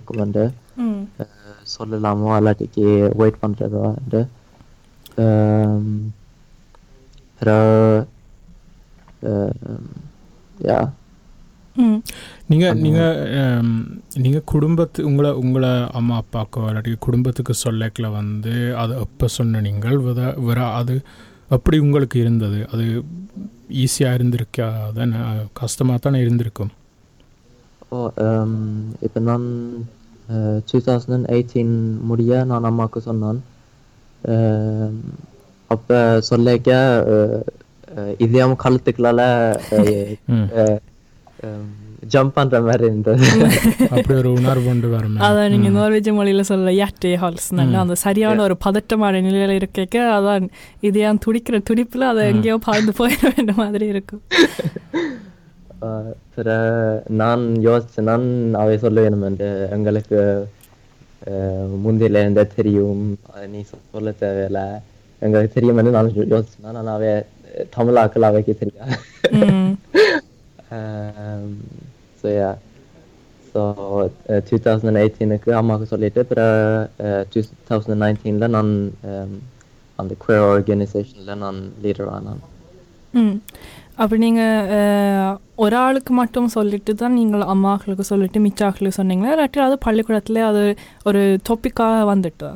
அஹ், 1.20 1.30
சொல்லலாமோ 1.74 2.28
அல்லாட்டிக்கு 2.36 2.84
வெயிட் 3.14 3.42
பண்றதோன்ட்டு 3.42 4.20
அப்புறம் 7.30 7.68
யா 10.66 10.78
நீங்கள் 12.48 12.78
நீங்கள் 12.78 13.18
நீங்கள் 14.16 14.44
குடும்பத்து 14.44 15.00
உங்களை 15.04 15.30
உங்களை 15.34 15.70
அம்மா 15.92 16.16
அப்பாக்கோ 16.16 16.62
இல்லாட்டி 16.68 16.94
குடும்பத்துக்கு 16.98 17.54
சொல்லக்கில் 17.56 18.08
வந்து 18.10 18.54
அது 18.74 18.94
எப்போ 19.00 19.28
சொன்ன 19.28 19.60
நீங்கள் 19.60 19.98
வித 19.98 20.22
வேற 20.38 20.60
அது 20.72 20.96
எப்படி 21.50 21.78
உங்களுக்கு 21.78 22.16
இருந்தது 22.18 22.58
அது 22.72 22.84
ஈஸியாக 23.76 24.18
இருந்திருக்கா 24.18 24.68
தானே 24.92 25.20
கஷ்டமாக 25.52 25.98
தானே 25.98 26.20
இருந்திருக்கும் 26.20 26.72
ஓ 27.92 28.00
இப்போ 29.00 29.20
நான் 29.20 29.46
டூ 30.68 30.78
தௌசண்ட் 30.80 31.30
எயிட்டீன் 31.30 31.74
முடிய 32.02 32.44
நான் 32.44 32.68
அம்மாவுக்கு 32.70 33.00
சொன்னான் 33.00 33.40
அப்போ 35.70 35.98
சொல்லிக்க 36.30 36.70
இதயம் 38.18 38.60
கழுத்துக்களால 38.62 39.20
ம் 40.32 40.48
ஜம்ப் 42.11 42.30
பண்ற 42.30 42.61
மாதிரி 42.61 42.85
இருந்தது. 42.85 43.25
அப்படி 43.92 44.14
ஒரு 44.14 44.32
உணர்வு 44.32 44.66
கொண்டு 44.66 44.88
வரமே 44.88 45.25
அதான் 45.25 45.52
நீங்கள் 45.52 45.73
நார்வேஜ் 45.76 46.12
மொழியில் 46.12 46.49
சொல்ல 46.49 46.75
யாட்டே 46.75 47.16
ஹால்ஸ் 47.16 47.49
அந்த 47.80 47.94
சரியான 48.02 48.42
ஒரு 48.42 48.54
பதட்டமான 48.64 49.20
நிலையில் 49.26 49.56
இருக்க 49.56 49.85
அதான் 50.14 50.49
இது 50.82 51.04
ஏன் 51.04 51.18
துடிக்கிற 51.25 51.61
துடிப்பில் 51.68 52.09
அதை 52.09 52.32
எங்கேயோ 52.32 52.59
பாய்ந்து 52.66 52.92
போயிட 52.99 53.28
வேண்டிய 53.28 53.61
மாதிரி 53.61 53.88
இருக்கும். 53.88 54.20
பிற 56.35 56.49
நான் 57.18 57.40
யோசிச்சேன் 57.64 58.09
நான் 58.09 58.25
அவை 58.56 58.78
சொல்ல 58.78 59.00
வேணும் 59.00 59.25
என்று 59.28 59.47
எங்களுக்கு 59.70 60.47
அஹ், 61.23 61.82
முந்தில 61.82 62.20
இருந்தே 62.23 62.42
தெரியும். 62.52 63.16
நீ 63.50 63.59
சொல்ல 63.88 64.12
தேவையில்ல. 64.20 64.59
எங்களுக்கு 65.23 65.52
தெரியும் 65.52 65.78
என்று 65.78 65.92
நான் 65.92 66.09
யோசிச்சேன் 66.32 66.76
நான் 66.78 66.94
அவை 66.94 67.09
தமிழாக்கள் 67.73 68.28
அவைக்கு 68.28 68.56
தெரியாது. 68.56 68.97
hmm 70.75 71.51
so 72.19 72.29
yeah 72.35 72.51
so 73.50 73.62
two 74.47 74.57
thousand 74.63 75.00
எயிட்டீனுக்கு 75.01 75.51
அம்மாவுக்கு 75.59 75.88
சொல்லிட்டு 75.91 76.21
அப்புறம் 76.24 76.55
டூ 77.31 77.39
தௌசண்ட் 77.69 78.01
நைன்டீனில் 78.03 78.53
நான் 78.55 78.71
um, 79.12 79.33
அந்த 80.00 80.13
குயர் 80.21 80.45
ஆர்கனைசேஷனில் 80.47 81.39
நான் 81.41 81.59
லீடர் 81.83 82.09
ஆனான் 82.13 82.41
ம் 83.13 83.35
அப்போ 83.97 84.15
நீங்கள் 84.24 85.29
ஒரு 85.57 85.75
ஆளுக்கு 85.81 86.12
மட்டும் 86.15 86.47
சொல்லிட்டு 86.55 86.93
தான் 86.97 87.15
நீங்கள் 87.15 87.43
அம்மாக்களுக்கு 87.51 88.05
சொல்லிட்டு 88.09 88.39
மிச்சாக்களுக்கு 88.45 88.97
சொன்னீங்களா 88.97 89.33
இல்லாட்டி 89.33 89.59
அது 89.65 89.75
பள்ளிக்கூடத்தில் 89.85 90.39
அது 90.47 90.63
ஒரு 91.05 91.21
தொப்பிக்காக 91.50 92.01
வந்துட்டு 92.09 92.50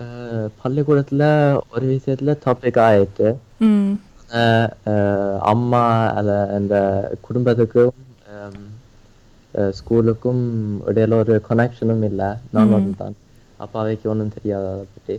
அஹ், 0.00 0.48
பள்ளிக்கூடத்தில் 0.60 1.26
ஒரு 1.70 1.84
விஷயத்தில் 1.90 2.38
டாபிக் 2.44 2.80
ஆயிட்டு 2.84 3.28
ம் 3.62 3.74
அஹ், 3.82 3.90
அஹ், 3.90 4.13
அம்மா 5.51 5.83
அத 6.19 6.29
அந்த 6.57 6.75
குடும்பத்துக்கும் 7.27 7.93
ஸ்கூலுக்கும் 9.77 10.43
இடையில 10.89 11.19
ஒரு 11.23 11.35
கனெக்ஷனும் 11.49 12.03
இல்லை. 12.09 12.29
நான் 12.55 12.73
ஒன்று 12.77 12.99
தான் 13.01 13.15
அப்போ 13.63 13.75
அவைக்கு 13.81 14.05
ஒன்றும் 14.13 14.35
தெரியாது 14.37 14.67
அதை 14.73 14.85
பற்றி 14.95 15.15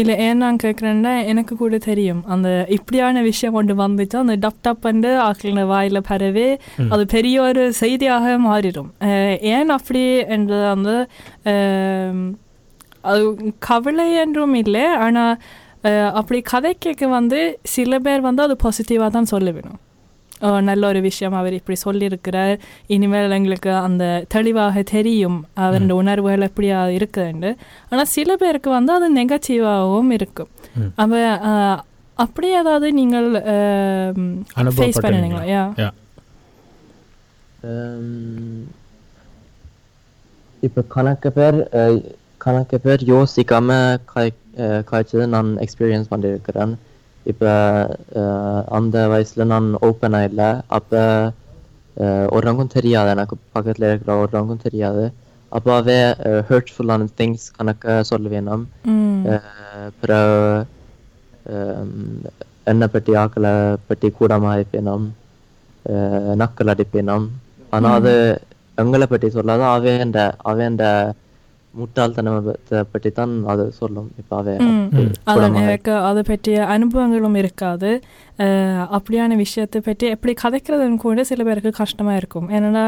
இல்லை 0.00 0.14
ஏன் 0.26 0.40
நான் 0.42 0.60
கேட்குறேன்னா 0.62 1.12
எனக்கு 1.30 1.54
கூட 1.56 1.76
தெரியும். 1.88 2.22
அந்த 2.34 2.48
இப்படியான 2.76 3.20
விஷயம் 3.22 3.56
கொண்டு 3.56 3.74
வந்துச்சு 3.82 4.16
அந்த 4.22 4.36
டப் 4.44 4.62
டப்புண்டு 4.66 5.10
ஆக்கள 5.26 5.64
வாயில் 5.72 6.06
பரவே 6.08 6.46
அது 6.94 7.02
பெரிய 7.14 7.42
ஒரு 7.48 7.64
செய்தியாக 7.82 8.32
மாறிடும். 8.46 8.90
அஹ் 9.08 9.36
ஏன் 9.52 9.70
அப்படி 9.76 10.02
என்று 10.36 10.58
அந்த 10.72 10.90
அது 13.10 13.22
கவலை 13.68 14.08
என்றும் 14.24 14.56
இல்லை. 14.62 14.84
ஆனால் 15.06 15.34
அப்படி 16.18 16.38
கதை 16.48 16.72
கேட்க 16.78 17.04
வந்து 17.12 17.40
சில 17.72 17.98
பேர் 18.00 18.22
வந்து 18.26 18.42
அது 18.42 18.54
பாசிட்டிவாக 18.60 19.10
தான் 19.12 19.30
சொல்ல 19.30 19.48
வேணும் 19.56 19.80
"ஓ, 20.40 20.50
நல்ல 20.66 20.82
ஒரு 20.88 21.00
விஷயம் 21.04 21.36
அவர் 21.38 21.54
இப்படி 21.58 21.76
சொல்லியிருக்கிறார் 21.82 22.54
இனிமேல் 22.94 23.34
எங்களுக்கு 23.36 23.70
அந்த 23.80 24.04
தெளிவாக 24.34 24.82
தெரியும் 24.90 25.36
அவருடைய 25.62 25.96
உணர்வுகள் 26.00 26.46
எப்படியா 26.48 26.78
இருக்குதுண்டு 26.96 27.50
ஆனால் 27.90 28.10
சில 28.14 28.36
பேருக்கு 28.40 28.70
வந்து 28.72 28.92
அது 28.96 29.08
நெகட்டிவாகவும் 29.16 30.12
இருக்கும். 30.18 30.50
அவ 30.98 31.12
அப்படி 32.18 32.48
ஏதாவது 32.58 32.88
நீங்கள் 32.98 33.28
ஃபேஸ்? 34.74 35.02
பண்ணுனீங்களா 35.04 35.44
யா 35.52 35.64
Um, 37.66 38.08
இப்போ 40.62 40.80
கணக்கு 40.90 41.28
பேர் 41.32 41.56
கணக்கு 42.40 42.76
பேர் 42.80 43.02
யோசிக்காம 43.08 43.68
காய் 44.06 44.30
அஹ், 44.30 44.43
காய்ச்சதை 44.88 45.26
நான் 45.28 45.50
எக்ஸ்பீரியன்ஸ் 45.60 46.10
பண்ணியிருக்கிறேன் 46.10 46.72
இப்போ 47.26 47.50
அந்த 48.72 48.96
வயசுல 49.10 49.44
நான் 49.46 49.68
ஓப்பனாக 49.82 50.28
இல்லை 50.30 50.48
அப்போ 50.70 51.02
ஒருவங்கும் 52.30 52.74
தெரியாது 52.74 53.10
எனக்கு 53.10 53.36
பக்கத்தில் 53.52 53.88
இருக்கிற 53.88 54.12
ஒருவங்கும் 54.22 54.64
தெரியாது 54.64 55.04
அப்போ 55.52 55.70
அவே 55.74 55.98
ஹர்ட்ஃபுல்லான 56.48 57.08
திங்ஸ் 57.18 57.44
கணக்க 57.56 57.84
சொல்லுவேன் 58.10 58.48
நான் 58.48 58.64
ம் 58.92 59.20
அஹ், 59.28 59.90
பிறகு 59.98 60.38
என்னை 62.66 62.88
பற்றி 62.88 63.12
ஆக்களை 63.20 63.52
பற்றி 63.86 64.08
கூடமாக 64.12 64.56
இருப்பேனாம் 64.56 65.06
நக்கல் 66.40 66.72
அடிப்பேனாம் 66.72 67.26
ஆனா 67.70 67.88
அது 67.96 68.14
எங்களை 68.78 69.06
பற்றி 69.06 69.28
சொல்லாத 69.32 69.62
அவேண்ட 69.72 70.18
அவேண்ட 70.44 70.84
முட்டாள்தனத்தை 71.78 72.80
பற்றி 72.92 73.10
தான் 73.18 73.32
அது 73.52 73.64
சொல்லும் 73.80 74.08
இப்போ 74.20 74.34
அவன் 75.32 75.58
எனக்கு 75.62 75.92
அதை 76.08 76.22
பற்றிய 76.30 76.58
அனுபவங்களும் 76.74 77.38
இருக்காது. 77.42 77.90
அப்படியான 78.96 79.36
விஷயத்தை 79.42 79.80
பற்றி 79.88 80.06
எப்படி 80.14 80.32
கதைக்கிறதுன்னு 80.42 81.02
கூட 81.04 81.24
சில 81.30 81.40
பேருக்கு 81.48 81.72
கஷ்டமாக 81.82 82.20
இருக்கும். 82.20 82.46
ஏன்னா 82.56 82.84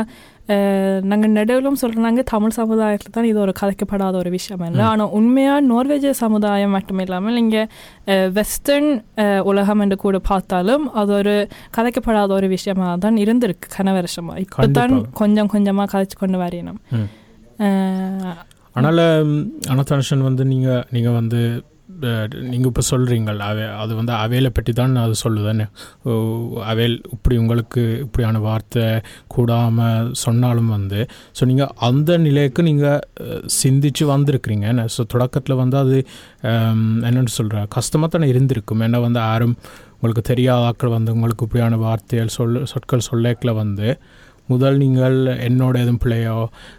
நாங்கள் 1.11 1.35
நடுவிலும் 1.37 1.79
சொல்கிறாங்க 1.83 2.23
தமிழ் 2.33 2.57
சமுதாயத்தில் 2.59 3.15
தான் 3.17 3.29
இது 3.31 3.39
ஒரு 3.45 3.53
கதைக்கப்படாத 3.61 4.15
ஒரு 4.23 4.31
விஷயம் 4.37 4.63
என்று 4.67 4.85
ஆனால் 4.91 5.13
உண்மையாக 5.19 5.67
நார்வேஜ் 5.73 6.09
சமுதாயம் 6.23 6.75
மட்டும் 6.77 7.01
இல்லாமல் 7.05 7.41
இங்கே 7.43 7.63
வெஸ்டர்ன் 8.39 8.91
உலகம் 9.51 9.83
என்று 9.85 9.99
கூட 10.05 10.19
பார்த்தாலும் 10.31 10.85
அது 11.03 11.13
ஒரு 11.21 11.37
கதைக்கப்படாத 11.79 12.31
ஒரு 12.41 12.49
விஷயமாக 12.57 12.97
தான் 13.07 13.23
இருந்திருக்கு. 13.25 13.69
கன 13.79 13.95
வருஷமாக 14.01 14.45
இப்போ 14.47 14.69
தான். 14.81 14.95
கொஞ்சம் 15.23 15.51
கொஞ்சமாக 15.55 15.91
கதைச்சு 15.95 16.19
கொண்டு 16.25 16.41
வரையணும் 16.45 16.81
அதனால் 18.77 19.05
அனத்தனுஷன் 19.71 20.29
வந்து 20.29 20.45
நீங்கள் 20.53 20.85
நீங்கள் 20.93 21.19
வந்து 21.19 21.41
நீங்கள் 22.47 22.69
இப்போ 22.71 22.83
சொல்கிறீங்கள் 22.91 23.39
அவே 23.41 23.67
அது 23.83 23.93
வந்து 23.95 24.13
அவையில 24.15 24.49
பற்றி 24.49 24.73
தான் 24.73 24.97
அது 24.97 25.15
சொல்லுதானே 25.23 25.67
ஓ, 26.05 26.11
இப்படி 27.09 27.37
உங்களுக்கு 27.37 27.83
இப்படியான 28.03 28.41
வார்த்தை 28.47 28.85
கூடாமல் 29.27 30.11
சொன்னாலும் 30.25 30.69
வந்து 30.69 31.01
ஸோ 31.39 31.45
நீங்கள் 31.45 31.73
அந்த 31.89 32.19
நிலைக்கு 32.19 32.63
நீங்கள் 32.63 33.01
சிந்திச்சு 33.57 34.05
வந்திருக்கிறீங்க. 34.13 34.67
என்ன 34.73 34.87
ஸோ 34.97 35.05
தொடக்கத்தில் 35.07 35.61
வந்து 35.63 35.79
அது 35.79 35.97
என்னென்னு 37.03 37.27
சொல்கிறேன் 37.31 37.39
சொல்கிற 37.39 37.75
கஷ்டமாக 37.77 38.11
தானே 38.11 38.29
இருந்திருக்கும். 38.29 38.81
ஏன்னா 38.81 39.01
வந்து 39.01 39.21
யாரும் 39.27 39.57
உங்களுக்கு 39.97 40.23
தெரியாத 40.25 40.65
ஆக்கள் 40.67 40.95
வந்து 40.95 41.13
உங்களுக்கு 41.13 41.47
இப்படியான 41.47 41.77
வார்த்தைகள் 41.79 42.35
சொல் 42.35 42.65
சொற்கள் 42.73 43.09
சொல்லேக்கில் 43.11 43.53
வந்து 43.55 43.89
முதல் 44.51 44.77
நீங்கள் 44.83 45.17
என்னோட 45.47 45.75
எதுவும் 45.85 46.01
பிள்ளையோ 46.03 46.37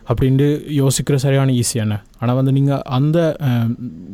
அப்படின்ட்டு 0.09 0.47
யோசிக்கிற 0.79 1.15
சரியான 1.25 1.53
ஈஸியான 1.61 1.97
ஆனால் 2.19 2.37
வந்து 2.39 2.53
நீங்கள் 2.57 2.83
அந்த 2.97 3.17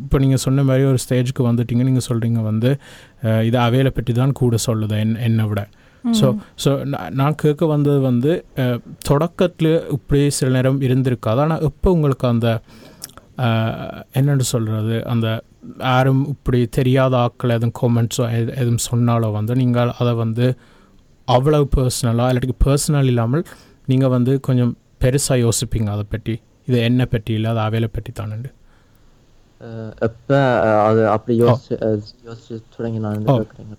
இப்போ 0.03 0.19
நீங்கள் 0.23 0.43
சொன்ன 0.45 0.63
மாதிரி 0.69 0.85
ஒரு 0.91 1.01
ஸ்டேஜுக்கு 1.05 1.43
வந்துட்டீங்க 1.49 1.85
நீங்கள் 1.89 2.07
சொல்கிறீங்க 2.09 2.41
வந்து 2.49 2.71
இது 3.49 3.57
அவையில 3.67 3.91
பற்றி 3.97 4.13
தான் 4.21 4.37
கூட 4.41 4.57
சொல்லுது 4.67 4.97
என் 5.03 5.15
என்னை 5.27 5.45
விட. 5.51 5.61
ஸோ 6.03 6.27
ஸோ 6.63 6.69
நான் 7.19 7.39
கேட்க 7.43 7.65
வந்தது 7.73 7.99
வந்து 8.09 8.31
தொடக்கத்தில் 9.09 9.73
இப்படி 9.97 10.21
சில 10.37 10.49
நேரம் 10.55 10.81
இருந்திருக்காது. 10.87 11.39
ஆனால் 11.45 11.63
எப்போ 11.69 11.87
உங்களுக்கு 11.97 12.25
அந்த 12.33 12.49
என்னன்னு 14.19 14.45
சொல்கிறது 14.53 14.95
அந்த 15.13 15.27
யாரும் 15.89 16.23
இப்படி 16.33 16.59
தெரியாத 16.77 17.13
ஆட்கள் 17.25 17.55
எதுவும் 17.57 17.77
காமெண்ட்ஸோ 17.81 18.23
எதுவும் 18.61 18.83
சொன்னாலோ 18.89 19.29
வந்து 19.37 19.53
நீங்கள் 19.61 19.93
அதை 20.01 20.13
வந்து 20.23 20.47
அவ்வளவு 21.27 21.65
பர்சனலாக 21.75 22.31
இல்லாட்டி 22.31 22.55
பர்சனல் 22.65 23.09
இல்லாமல் 23.09 23.43
நீங்கள் 23.87 24.09
வந்து 24.09 24.33
கொஞ்சம் 24.41 24.73
பெருசாக 25.01 25.43
யோசிப்பீங்க 25.43 25.89
அதை 25.89 26.05
பற்றி. 26.07 26.33
இது 26.67 26.77
என்ன 26.83 27.01
பற்றி? 27.05 27.31
இல்லை 27.33 27.49
அது 27.51 27.61
அவையில 27.61 27.87
பற்றி 27.89 28.11
தானண்டு 28.13 28.49
எப்ப 30.01 30.29
அது 30.83 31.01
அப்படி 31.09 31.33
யோசிச்சு 31.41 31.75
யோசிச்சு 32.25 32.55
தொடங்கினான்னு 32.73 33.29
ஓ. 33.29 33.35
கேட்குறீங்க 33.37 33.75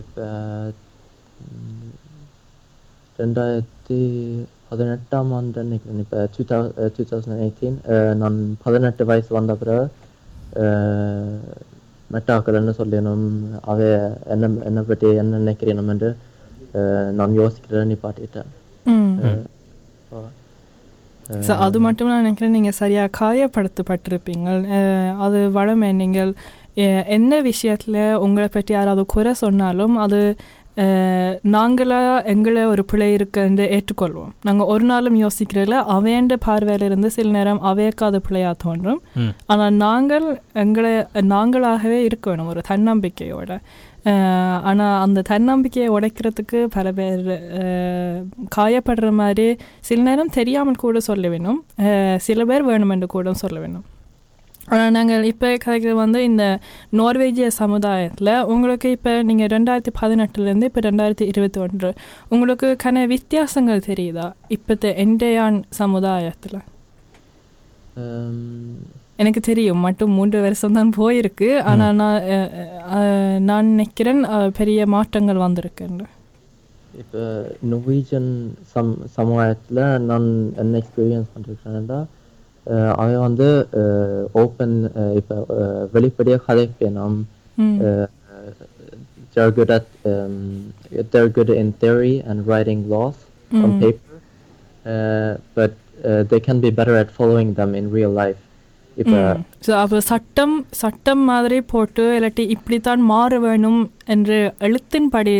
இப்போ 0.00 0.24
ரெண்டாயிரத்தி 3.18 3.98
பதினெட்டாம் 4.68 5.32
ஆண்டு 5.32 5.62
நினைக்கிறேன் 5.62 6.00
இப்போ 6.00 6.20
two 6.34 6.44
thou 6.44 6.60
two 6.94 7.04
thousand 7.10 7.40
eighteen 7.40 7.76
நான் 8.16 8.38
பதினெட்டு 8.64 9.04
வயசு 9.04 9.30
வந்த 9.34 9.54
பிறகு 9.54 9.84
மெட்டாக்கள்னு 12.12 12.74
சொல்லணும் 12.78 13.26
அவ 13.60 13.78
என்ன 14.24 14.50
என்னை 14.64 14.82
பற்றி 14.82 15.14
என்ன 15.14 15.38
நினைக்கிறேன் 15.38 15.88
என்று 15.88 16.16
நான் 17.12 17.38
யோசிக்கிறேன் 17.38 17.90
நிப்பாட்டிட்டேன் 17.90 18.50
அது 21.58 21.80
மட்டும் 21.80 22.08
நான் 22.08 22.20
நினைக்கிறேன் 22.20 22.52
நீங்கள் 22.52 22.72
சரியாக 22.72 23.10
காயப்படுத்தப்பட்டிருப்பீங்க. 23.20 24.48
அது 25.18 25.50
வளமை 25.54 25.92
நீங்கள் 25.92 26.34
என்ன 27.06 27.40
விஷயத்தில் 27.40 28.14
உங்களை 28.14 28.48
பற்றி 28.48 28.74
யாராவது 28.74 29.06
குறை 29.06 29.34
சொன்னாலும் 29.34 29.96
அது 29.96 30.36
நாங்களா 31.54 31.98
எங்களை 32.32 32.62
ஒரு 32.70 32.82
பிழை 32.90 33.08
இருக்குன்னு 33.16 33.64
ஏற்றுக்கொள்வோம். 33.76 34.32
நாங்கள் 34.46 34.70
ஒரு 34.72 34.84
நாளும் 34.84 35.18
யோசிக்கிறதில்ல 35.22 35.76
அவையண்ட 35.96 36.36
பார்வையிலிருந்து 36.46 37.08
சில 37.16 37.30
நேரம் 37.36 37.62
அவையக்கு 37.70 38.04
அது 38.08 38.20
பிழையாக 38.28 38.60
தோன்றும் 38.64 39.00
ஆனால் 39.52 39.78
நாங்கள் 39.84 40.26
எங்களை 40.64 40.92
நாங்களாகவே 41.34 42.00
இருக்க 42.08 42.30
வேணும் 42.30 42.50
ஒரு 42.54 42.62
தன்னம்பிக்கையோட. 42.70 43.60
ஆனால் 44.70 44.96
அந்த 45.04 45.26
தன்னம்பிக்கையை 45.30 45.88
உடைக்கிறதுக்கு 45.96 46.58
பல 46.76 46.92
பேர் 46.98 47.24
காயப்படுற 48.56 49.10
மாதிரி 49.22 49.48
சில 49.88 50.02
நேரம் 50.10 50.36
தெரியாமல் 50.40 50.82
கூட 50.84 51.00
சொல்ல 51.10 51.28
வேணும். 51.34 51.60
சில 52.26 52.44
பேர் 52.50 52.68
வேணுமென்று 52.70 53.08
கூட 53.16 53.32
சொல்ல 53.44 53.58
வேணும். 53.60 53.86
ஆனால் 54.72 54.92
நாங்கள் 54.96 55.24
இப்போ 55.30 55.48
கதைக்கிறது 55.64 55.98
வந்து 56.02 56.20
இந்த 56.24 56.44
நார்வேஜிய 57.00 57.46
சமுதாயத்தில் 57.60 58.32
உங்களுக்கு 58.52 58.90
இப்போ 58.96 59.12
நீங்கள் 59.28 59.50
ரெண்டாயிரத்தி 59.54 59.92
பதினெட்டுலேருந்து 60.00 60.68
இப்போ 60.70 60.82
ரெண்டாயிரத்தி 60.88 61.26
இருபத்தி 61.32 61.60
ஒன்று 61.64 61.90
உங்களுக்கு 62.28 62.68
கன 62.84 63.06
வித்தியாசங்கள் 63.14 63.86
தெரியுதா? 63.90 64.26
இப்போத்த 64.56 64.94
எண்டையான் 65.04 65.58
சமுதாயத்தில். 65.80 66.58
எனக்கு 69.22 69.40
தெரியும். 69.50 69.82
மட்டும் 69.86 70.14
மூன்று 70.18 70.38
வருஷம் 70.40 70.76
தான் 70.78 70.92
போயிருக்கு 71.00 71.50
ஆனால் 71.70 71.94
நான் 72.00 72.20
நான் 73.48 73.70
நினைக்கிறேன் 73.72 74.22
பெரிய 74.58 74.86
மாற்றங்கள் 74.96 75.44
வந்திருக்குன்னு. 75.46 76.06
இப்போ 77.02 77.22
நொவீஜன் 77.70 78.32
சம் 78.72 78.92
சமுதாயத்தில் 79.16 79.84
நான் 80.10 80.26
என்ன 80.62 80.80
எக்ஸ்பீரியன்ஸ் 80.82 81.32
பண்ணிருக்கேன்னா 81.34 82.00
அவன் 82.94 83.24
வந்து 83.28 83.48
ஓப்பன் 84.42 84.76
இப்போ 85.20 85.36
வெளிப்படையாக 85.92 86.44
கதைப்பேன் 86.48 86.98
நாம் 87.00 87.16
ம். 87.58 87.76
they're 89.34 89.50
good 89.50 89.70
at 89.70 89.86
um, 90.04 90.34
they're 91.12 91.30
good 91.38 91.50
in 91.60 91.68
theory 91.82 92.16
and 92.22 92.38
writing 92.50 92.80
laws 92.88 93.16
on 93.62 93.70
Mm. 93.70 93.80
paper. 93.80 94.14
Uh, 94.84 95.30
but 95.56 95.72
uh, 96.04 96.22
they 96.22 96.40
can 96.46 96.58
be 96.60 96.70
better 96.70 96.94
at 96.96 97.10
following 97.10 97.50
them 97.54 97.70
in 97.74 97.84
real 97.98 98.12
life. 98.22 98.40
இப்போ 98.96 99.18
ஸோ 99.66 99.70
அப்போ 99.82 99.98
சட்டம் 100.10 100.54
சட்டம் 100.80 101.22
மாதிரி 101.30 101.60
போட்டு 101.72 102.02
இல்லாட்டி 102.16 102.44
இப்படித்தான் 102.54 103.00
மாற 103.12 103.38
வேணும் 103.38 103.80
என்று 104.14 104.36
எழுத்தின்படி 104.66 105.34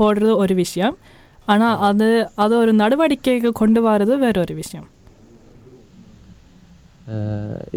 போடுறது 0.00 0.34
ஒரு 0.44 0.54
விஷயம். 0.54 0.96
ஆனால் 1.44 1.78
அது 1.88 2.08
அது 2.44 2.54
ஒரு 2.62 2.72
நடவடிக்கைக்கு 2.82 3.52
கொண்டு 3.62 3.82
வர்றது 3.88 4.14
வேற 4.18 4.36
ஒரு 4.40 4.54
விஷயம். 4.54 4.86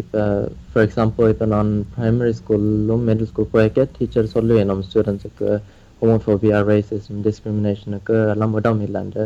இப்போ 0.00 0.22
ஃபார் 0.68 0.84
எக்ஸாம்பிள் 0.86 1.28
இப்போ 1.28 1.46
நான் 1.46 1.70
ப்ரைமரி 1.94 2.32
ஸ்கூலும் 2.32 3.04
மிடில் 3.08 3.28
ஸ்கூல் 3.28 3.52
போயிருக்க 3.52 3.86
டீச்சர் 3.98 4.34
சொல்லுவேன் 4.34 4.68
நம்ம 4.68 4.84
ஸ்டூடெண்ட்ஸுக்கு 4.88 5.48
ஹோமோஃபோபியா 6.02 6.58
ரேசிசம் 6.68 7.20
டிஸ்கிரிமினேஷனுக்கு 7.22 8.16
எல்லாம் 8.30 8.54
இடம் 8.54 8.80
இல்லைன்ட்டு 8.80 9.24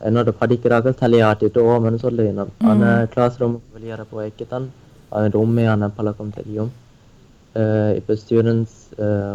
என்னோட 0.00 0.30
படிக்கிறார்கள் 0.40 1.00
தலையாட்டிட்டு 1.00 1.60
ஓமன்னு 1.68 2.00
சொல்லுவேன் 2.02 2.42
ஆனால் 2.64 3.06
கிளாஸ் 3.06 3.38
ரூமுக்கு 3.40 3.74
வெளியேற 3.74 4.02
போய்க்கு 4.10 4.46
தான் 4.46 4.66
அதோட 5.12 5.36
உண்மையான 5.36 5.88
பழக்கம் 5.88 6.36
தெரியும் 6.36 6.70
இப்போ 7.96 8.14
ஸ்டூடெண்ட்ஸ் 8.14 8.78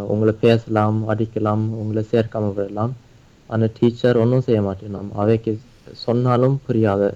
உங்களை 0.07 0.33
பேசலாம் 0.39 0.99
அடிக்கலாம் 1.09 1.65
உங்களை 1.73 2.03
சேர்க்காம 2.11 2.51
விடலாம் 2.53 2.93
ஆனால் 3.49 3.73
டீச்சர் 3.79 4.17
ஒன்றும் 4.17 4.45
செய்ய 4.45 4.59
மாட்டேன் 4.61 5.13
அவைக்கு 5.15 5.53
சொன்னாலும் 6.05 6.57
புரியாது 6.67 7.09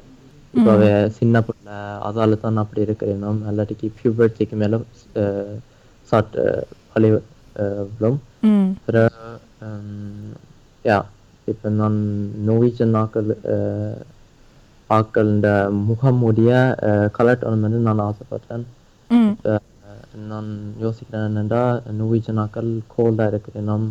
இப்போ 0.57 0.71
அவ 0.73 0.85
சின்ன 1.17 1.41
பிள்ளை 1.43 1.75
அதால 2.07 2.37
தான் 2.39 2.61
அப்படி 2.61 2.81
இருக்கிறேனும் 2.85 3.39
இல்லாட்டிக்கு 3.49 3.87
பியூபர்ட்டிக்கு 3.97 4.55
மேலே 4.55 4.77
சாட் 6.09 6.35
வழி 6.93 7.09
விழும் 7.91 8.19
யா 10.85 10.97
இப்போ 11.47 11.67
நான் 11.75 11.99
நோவிஜன் 12.47 12.95
ஆக்கள் 13.01 13.29
ஆக்கள 14.89 15.47
முகமுடிய 15.87 16.51
கலட்டணும்னு 17.17 17.79
நான் 17.87 18.05
ஆசைப்படுறேன் 18.05 18.65
ம். 19.09 19.31
இப்ப, 19.33 19.49
அஹ், 19.87 20.03
நான் 20.29 20.49
யோசிக்கிறேன் 20.79 21.25
என்னென்னா 21.29 21.61
நோவிஜன் 21.97 22.41
ஆக்கள் 22.43 22.69
கோல்டாக 22.93 23.31
இருக்கணும் 23.31 23.87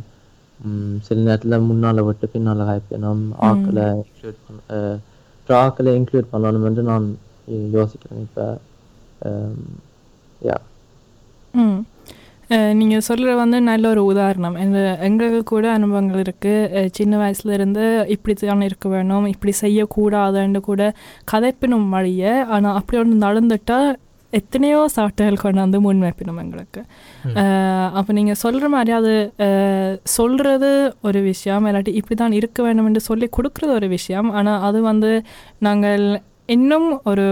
ம், 0.61 0.95
சில 1.07 1.19
நேரத்தில் 1.21 1.67
முன்னால் 1.67 2.07
விட்டு 2.07 2.27
பின்னால் 2.29 2.67
காய்க்கணும் 2.69 3.23
ஆக்களை 3.49 3.87
இன்க்ளூட் 5.49 5.55
பண்ண 5.55 5.65
ஆக்களை 5.67 5.91
இன்க்ளூட் 5.99 6.33
பண்ணணும்னு 6.33 6.83
நான் 6.93 7.07
யோசிக்கிறேன். 7.77 8.23
இப்போ 8.27 8.47
யா 10.49 10.57
um, 11.59 11.77
நீங்கள் 12.79 13.05
சொல்கிற 13.07 13.31
வந்து 13.41 13.59
நல்ல 13.69 13.85
ஒரு 13.93 14.03
உதாரணம். 14.11 14.57
எங்க 14.65 14.79
எங்களுக்கு 15.07 15.41
கூட 15.53 15.67
அனுபவங்கள் 15.77 16.23
இருக்குது 16.25 16.91
சின்ன 16.99 17.15
வயசுல 17.23 17.55
இருந்து 17.59 17.85
இப்படி 18.15 18.35
தான் 18.41 18.67
இருக்க 18.69 18.89
வேணும். 18.93 19.27
இப்படி 19.33 19.53
செய்யக்கூடாதுன்னு 19.63 20.61
கூட 20.69 20.83
கதைப்பினும் 21.33 21.89
வழியை. 21.97 22.35
ஆனால் 22.57 22.77
அப்படி 22.81 23.01
ஒன்று 23.03 23.17
நடந்துட்டால் 23.27 23.89
எத்தனையோ 24.39 24.81
சாட்டைகள் 24.95 25.43
கொண்டாந்து 25.43 25.79
முன்வைப்பினும் 25.85 26.41
எங்களுக்கு. 26.43 26.81
அப்போ 27.99 28.11
நீங்கள் 28.13 28.41
சொல்கிற 28.43 28.67
மாதிரி 28.69 28.93
அது 28.93 29.13
சொல்கிறது 30.15 30.71
ஒரு 31.03 31.21
விஷயம் 31.29 31.67
இல்லாட்டி 31.67 31.93
இப்படி 31.95 32.17
தான் 32.17 32.37
இருக்க 32.41 32.59
வேண்டும் 32.63 32.89
என்று 32.91 33.03
சொல்லி 33.09 33.29
கொடுக்குறது 33.37 33.73
ஒரு 33.73 33.89
விஷயம். 33.95 34.29
ஆனால் 34.33 34.63
அது 34.63 34.81
வந்து 34.83 35.13
நாங்கள் 35.59 36.05
இன்னும் 36.49 36.89
ஒரு 37.05 37.27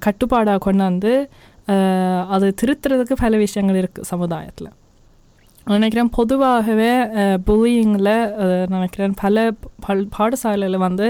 கட்டுப்பாடாக 0.00 0.64
கொண்டாந்து 0.66 1.14
அஹ், 1.68 2.22
அது 2.30 2.46
திருத்துறதுக்கு 2.60 3.14
பல 3.18 3.36
விஷயங்கள் 3.38 3.80
இருக்குது 3.80 4.08
சமுதாயத்தில். 4.08 4.70
நினைக்கிறேன் 5.66 6.10
பொதுவாகவே 6.14 6.92
புல்லிங்கில் 7.46 8.14
நினைக்கிறேன் 8.68 9.14
பல 9.20 9.36
பல் 9.80 10.06
பாடசாலையில் 10.16 10.84
வந்து 10.84 11.06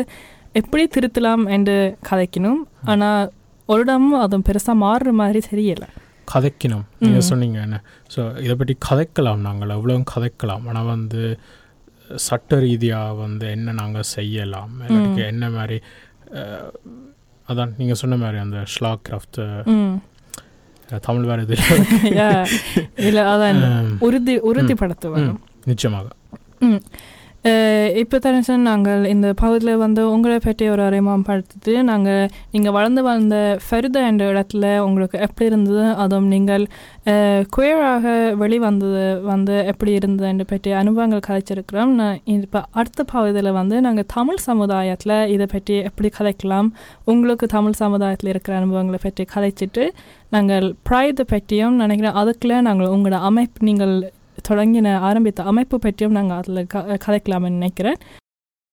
எப்படி 0.54 0.84
திருத்தலாம் 0.94 1.44
என்று 1.48 1.76
கதைக்கணும். 2.08 2.60
ஆனால் 2.84 3.22
ஒரு 3.70 3.82
இடமும் 3.84 4.20
அது 4.24 4.38
பெருசாக 4.48 4.76
மாறுற 4.84 5.10
மாதிரி 5.20 5.40
தெரியலை. 5.50 5.88
கதைக்கணும். 6.32 6.84
நீங்கள். 7.02 7.26
சொன்னீங்க 7.30 7.58
என்ன? 7.66 7.78
ஸோ 8.14 8.20
இதை 8.44 8.54
பற்றி 8.60 8.74
கதைக்கலாம் 8.88 9.42
நாங்கள். 9.48 9.74
எவ்வளோ 9.78 9.96
கதைக்கலாம். 10.14 10.64
ஆனால் 10.70 10.90
வந்து 10.94 11.22
சட்ட 12.26 12.58
ரீதியாக 12.64 13.18
வந்து 13.24 13.46
என்ன 13.56 13.72
நாங்கள் 13.80 14.08
செய்யலாம்? 14.16 14.72
என்ன 15.32 15.50
மாதிரி 15.56 15.78
அதான் 17.48 17.72
நீங்கள் 17.78 18.00
சொன்ன 18.00 18.16
மாதிரி 18.22 18.38
அந்த 18.46 18.58
ஷ்லா 18.74 18.90
கிராஃப்ட் 19.06 19.40
தமிழ் 21.06 21.28
வேறு 21.30 21.44
இது. 21.46 21.56
இல்லை 23.08 23.22
அதான் 23.32 23.60
உறுதி 24.06 24.34
உறுதிப்படுத்த 24.50 25.08
வேணும் 25.14 25.40
நிச்சயமாக. 25.70 26.06
இப்போ 28.00 28.16
தனிசன் 28.24 28.66
நாங்கள் 28.68 29.02
இந்த 29.10 29.28
பகுதியில் 29.32 29.78
வந்து 29.82 30.02
உங்களை 30.14 30.38
பற்றி 30.46 30.64
ஒரு 30.68 30.82
அறிமுகம் 30.86 31.24
படுத்துட்டு 31.28 31.74
நாங்கள் 31.90 32.28
நீங்கள் 32.52 32.74
வளர்ந்து 32.76 33.02
வந்த 33.02 33.36
ஃபரிதா 33.64 34.00
என்ற 34.08 34.24
இடத்துல 34.32 34.64
உங்களுக்கு 34.78 35.18
எப்படி 35.26 35.48
இருந்தது? 35.50 35.84
அதுவும் 36.02 36.28
நீங்கள் 36.34 36.64
குயராக 37.56 38.04
வெளிவந்தது 38.42 39.04
வந்து 39.30 39.56
எப்படி 39.72 39.92
இருந்தது 39.92 40.28
என்று 40.32 40.46
பற்றி 40.52 40.72
அனுபவங்கள் 40.82 41.26
கதைச்சிருக்கிறோம் 41.28 41.96
நான் 42.02 42.20
இப்போ 42.36 42.62
அடுத்த 42.80 43.08
பகுதியில் 43.14 43.50
வந்து 43.60 43.80
நாங்கள் 43.80 44.10
தமிழ் 44.18 44.44
சமுதாயத்தில் 44.48 45.16
இதை 45.36 45.48
பற்றி 45.54 45.76
எப்படி 45.88 46.10
கதைக்கலாம் 46.20 46.70
உங்களுக்கு 47.04 47.48
தமிழ் 47.56 47.80
சமுதாயத்தில் 47.82 48.32
இருக்கிற 48.34 48.56
அனுபவங்களை 48.56 49.00
பற்றி 49.02 49.26
கதைச்சிட்டு 49.34 49.86
நாங்கள் 50.36 50.68
ப்ரைதை 50.88 51.26
பற்றியும் 51.34 51.82
நினைக்கிறேன். 51.84 52.18
அதுக்குள்ளே 52.22 52.60
நாங்கள் 52.70 52.94
உங்களோட 52.96 53.18
அமைப்பு 53.30 53.66
நீங்கள் 53.70 53.94
தொடங்கின 54.48 54.96
ஆரம்பித்த 54.98 55.42
அமைப்பு 55.42 55.78
பற்றியும் 55.78 56.14
நாங்கள் 56.14 56.36
அதில் 56.36 56.66
க 56.66 56.98
கதைக்கலாம்னு 57.06 57.56
நினைக்கிறேன். 57.58 57.98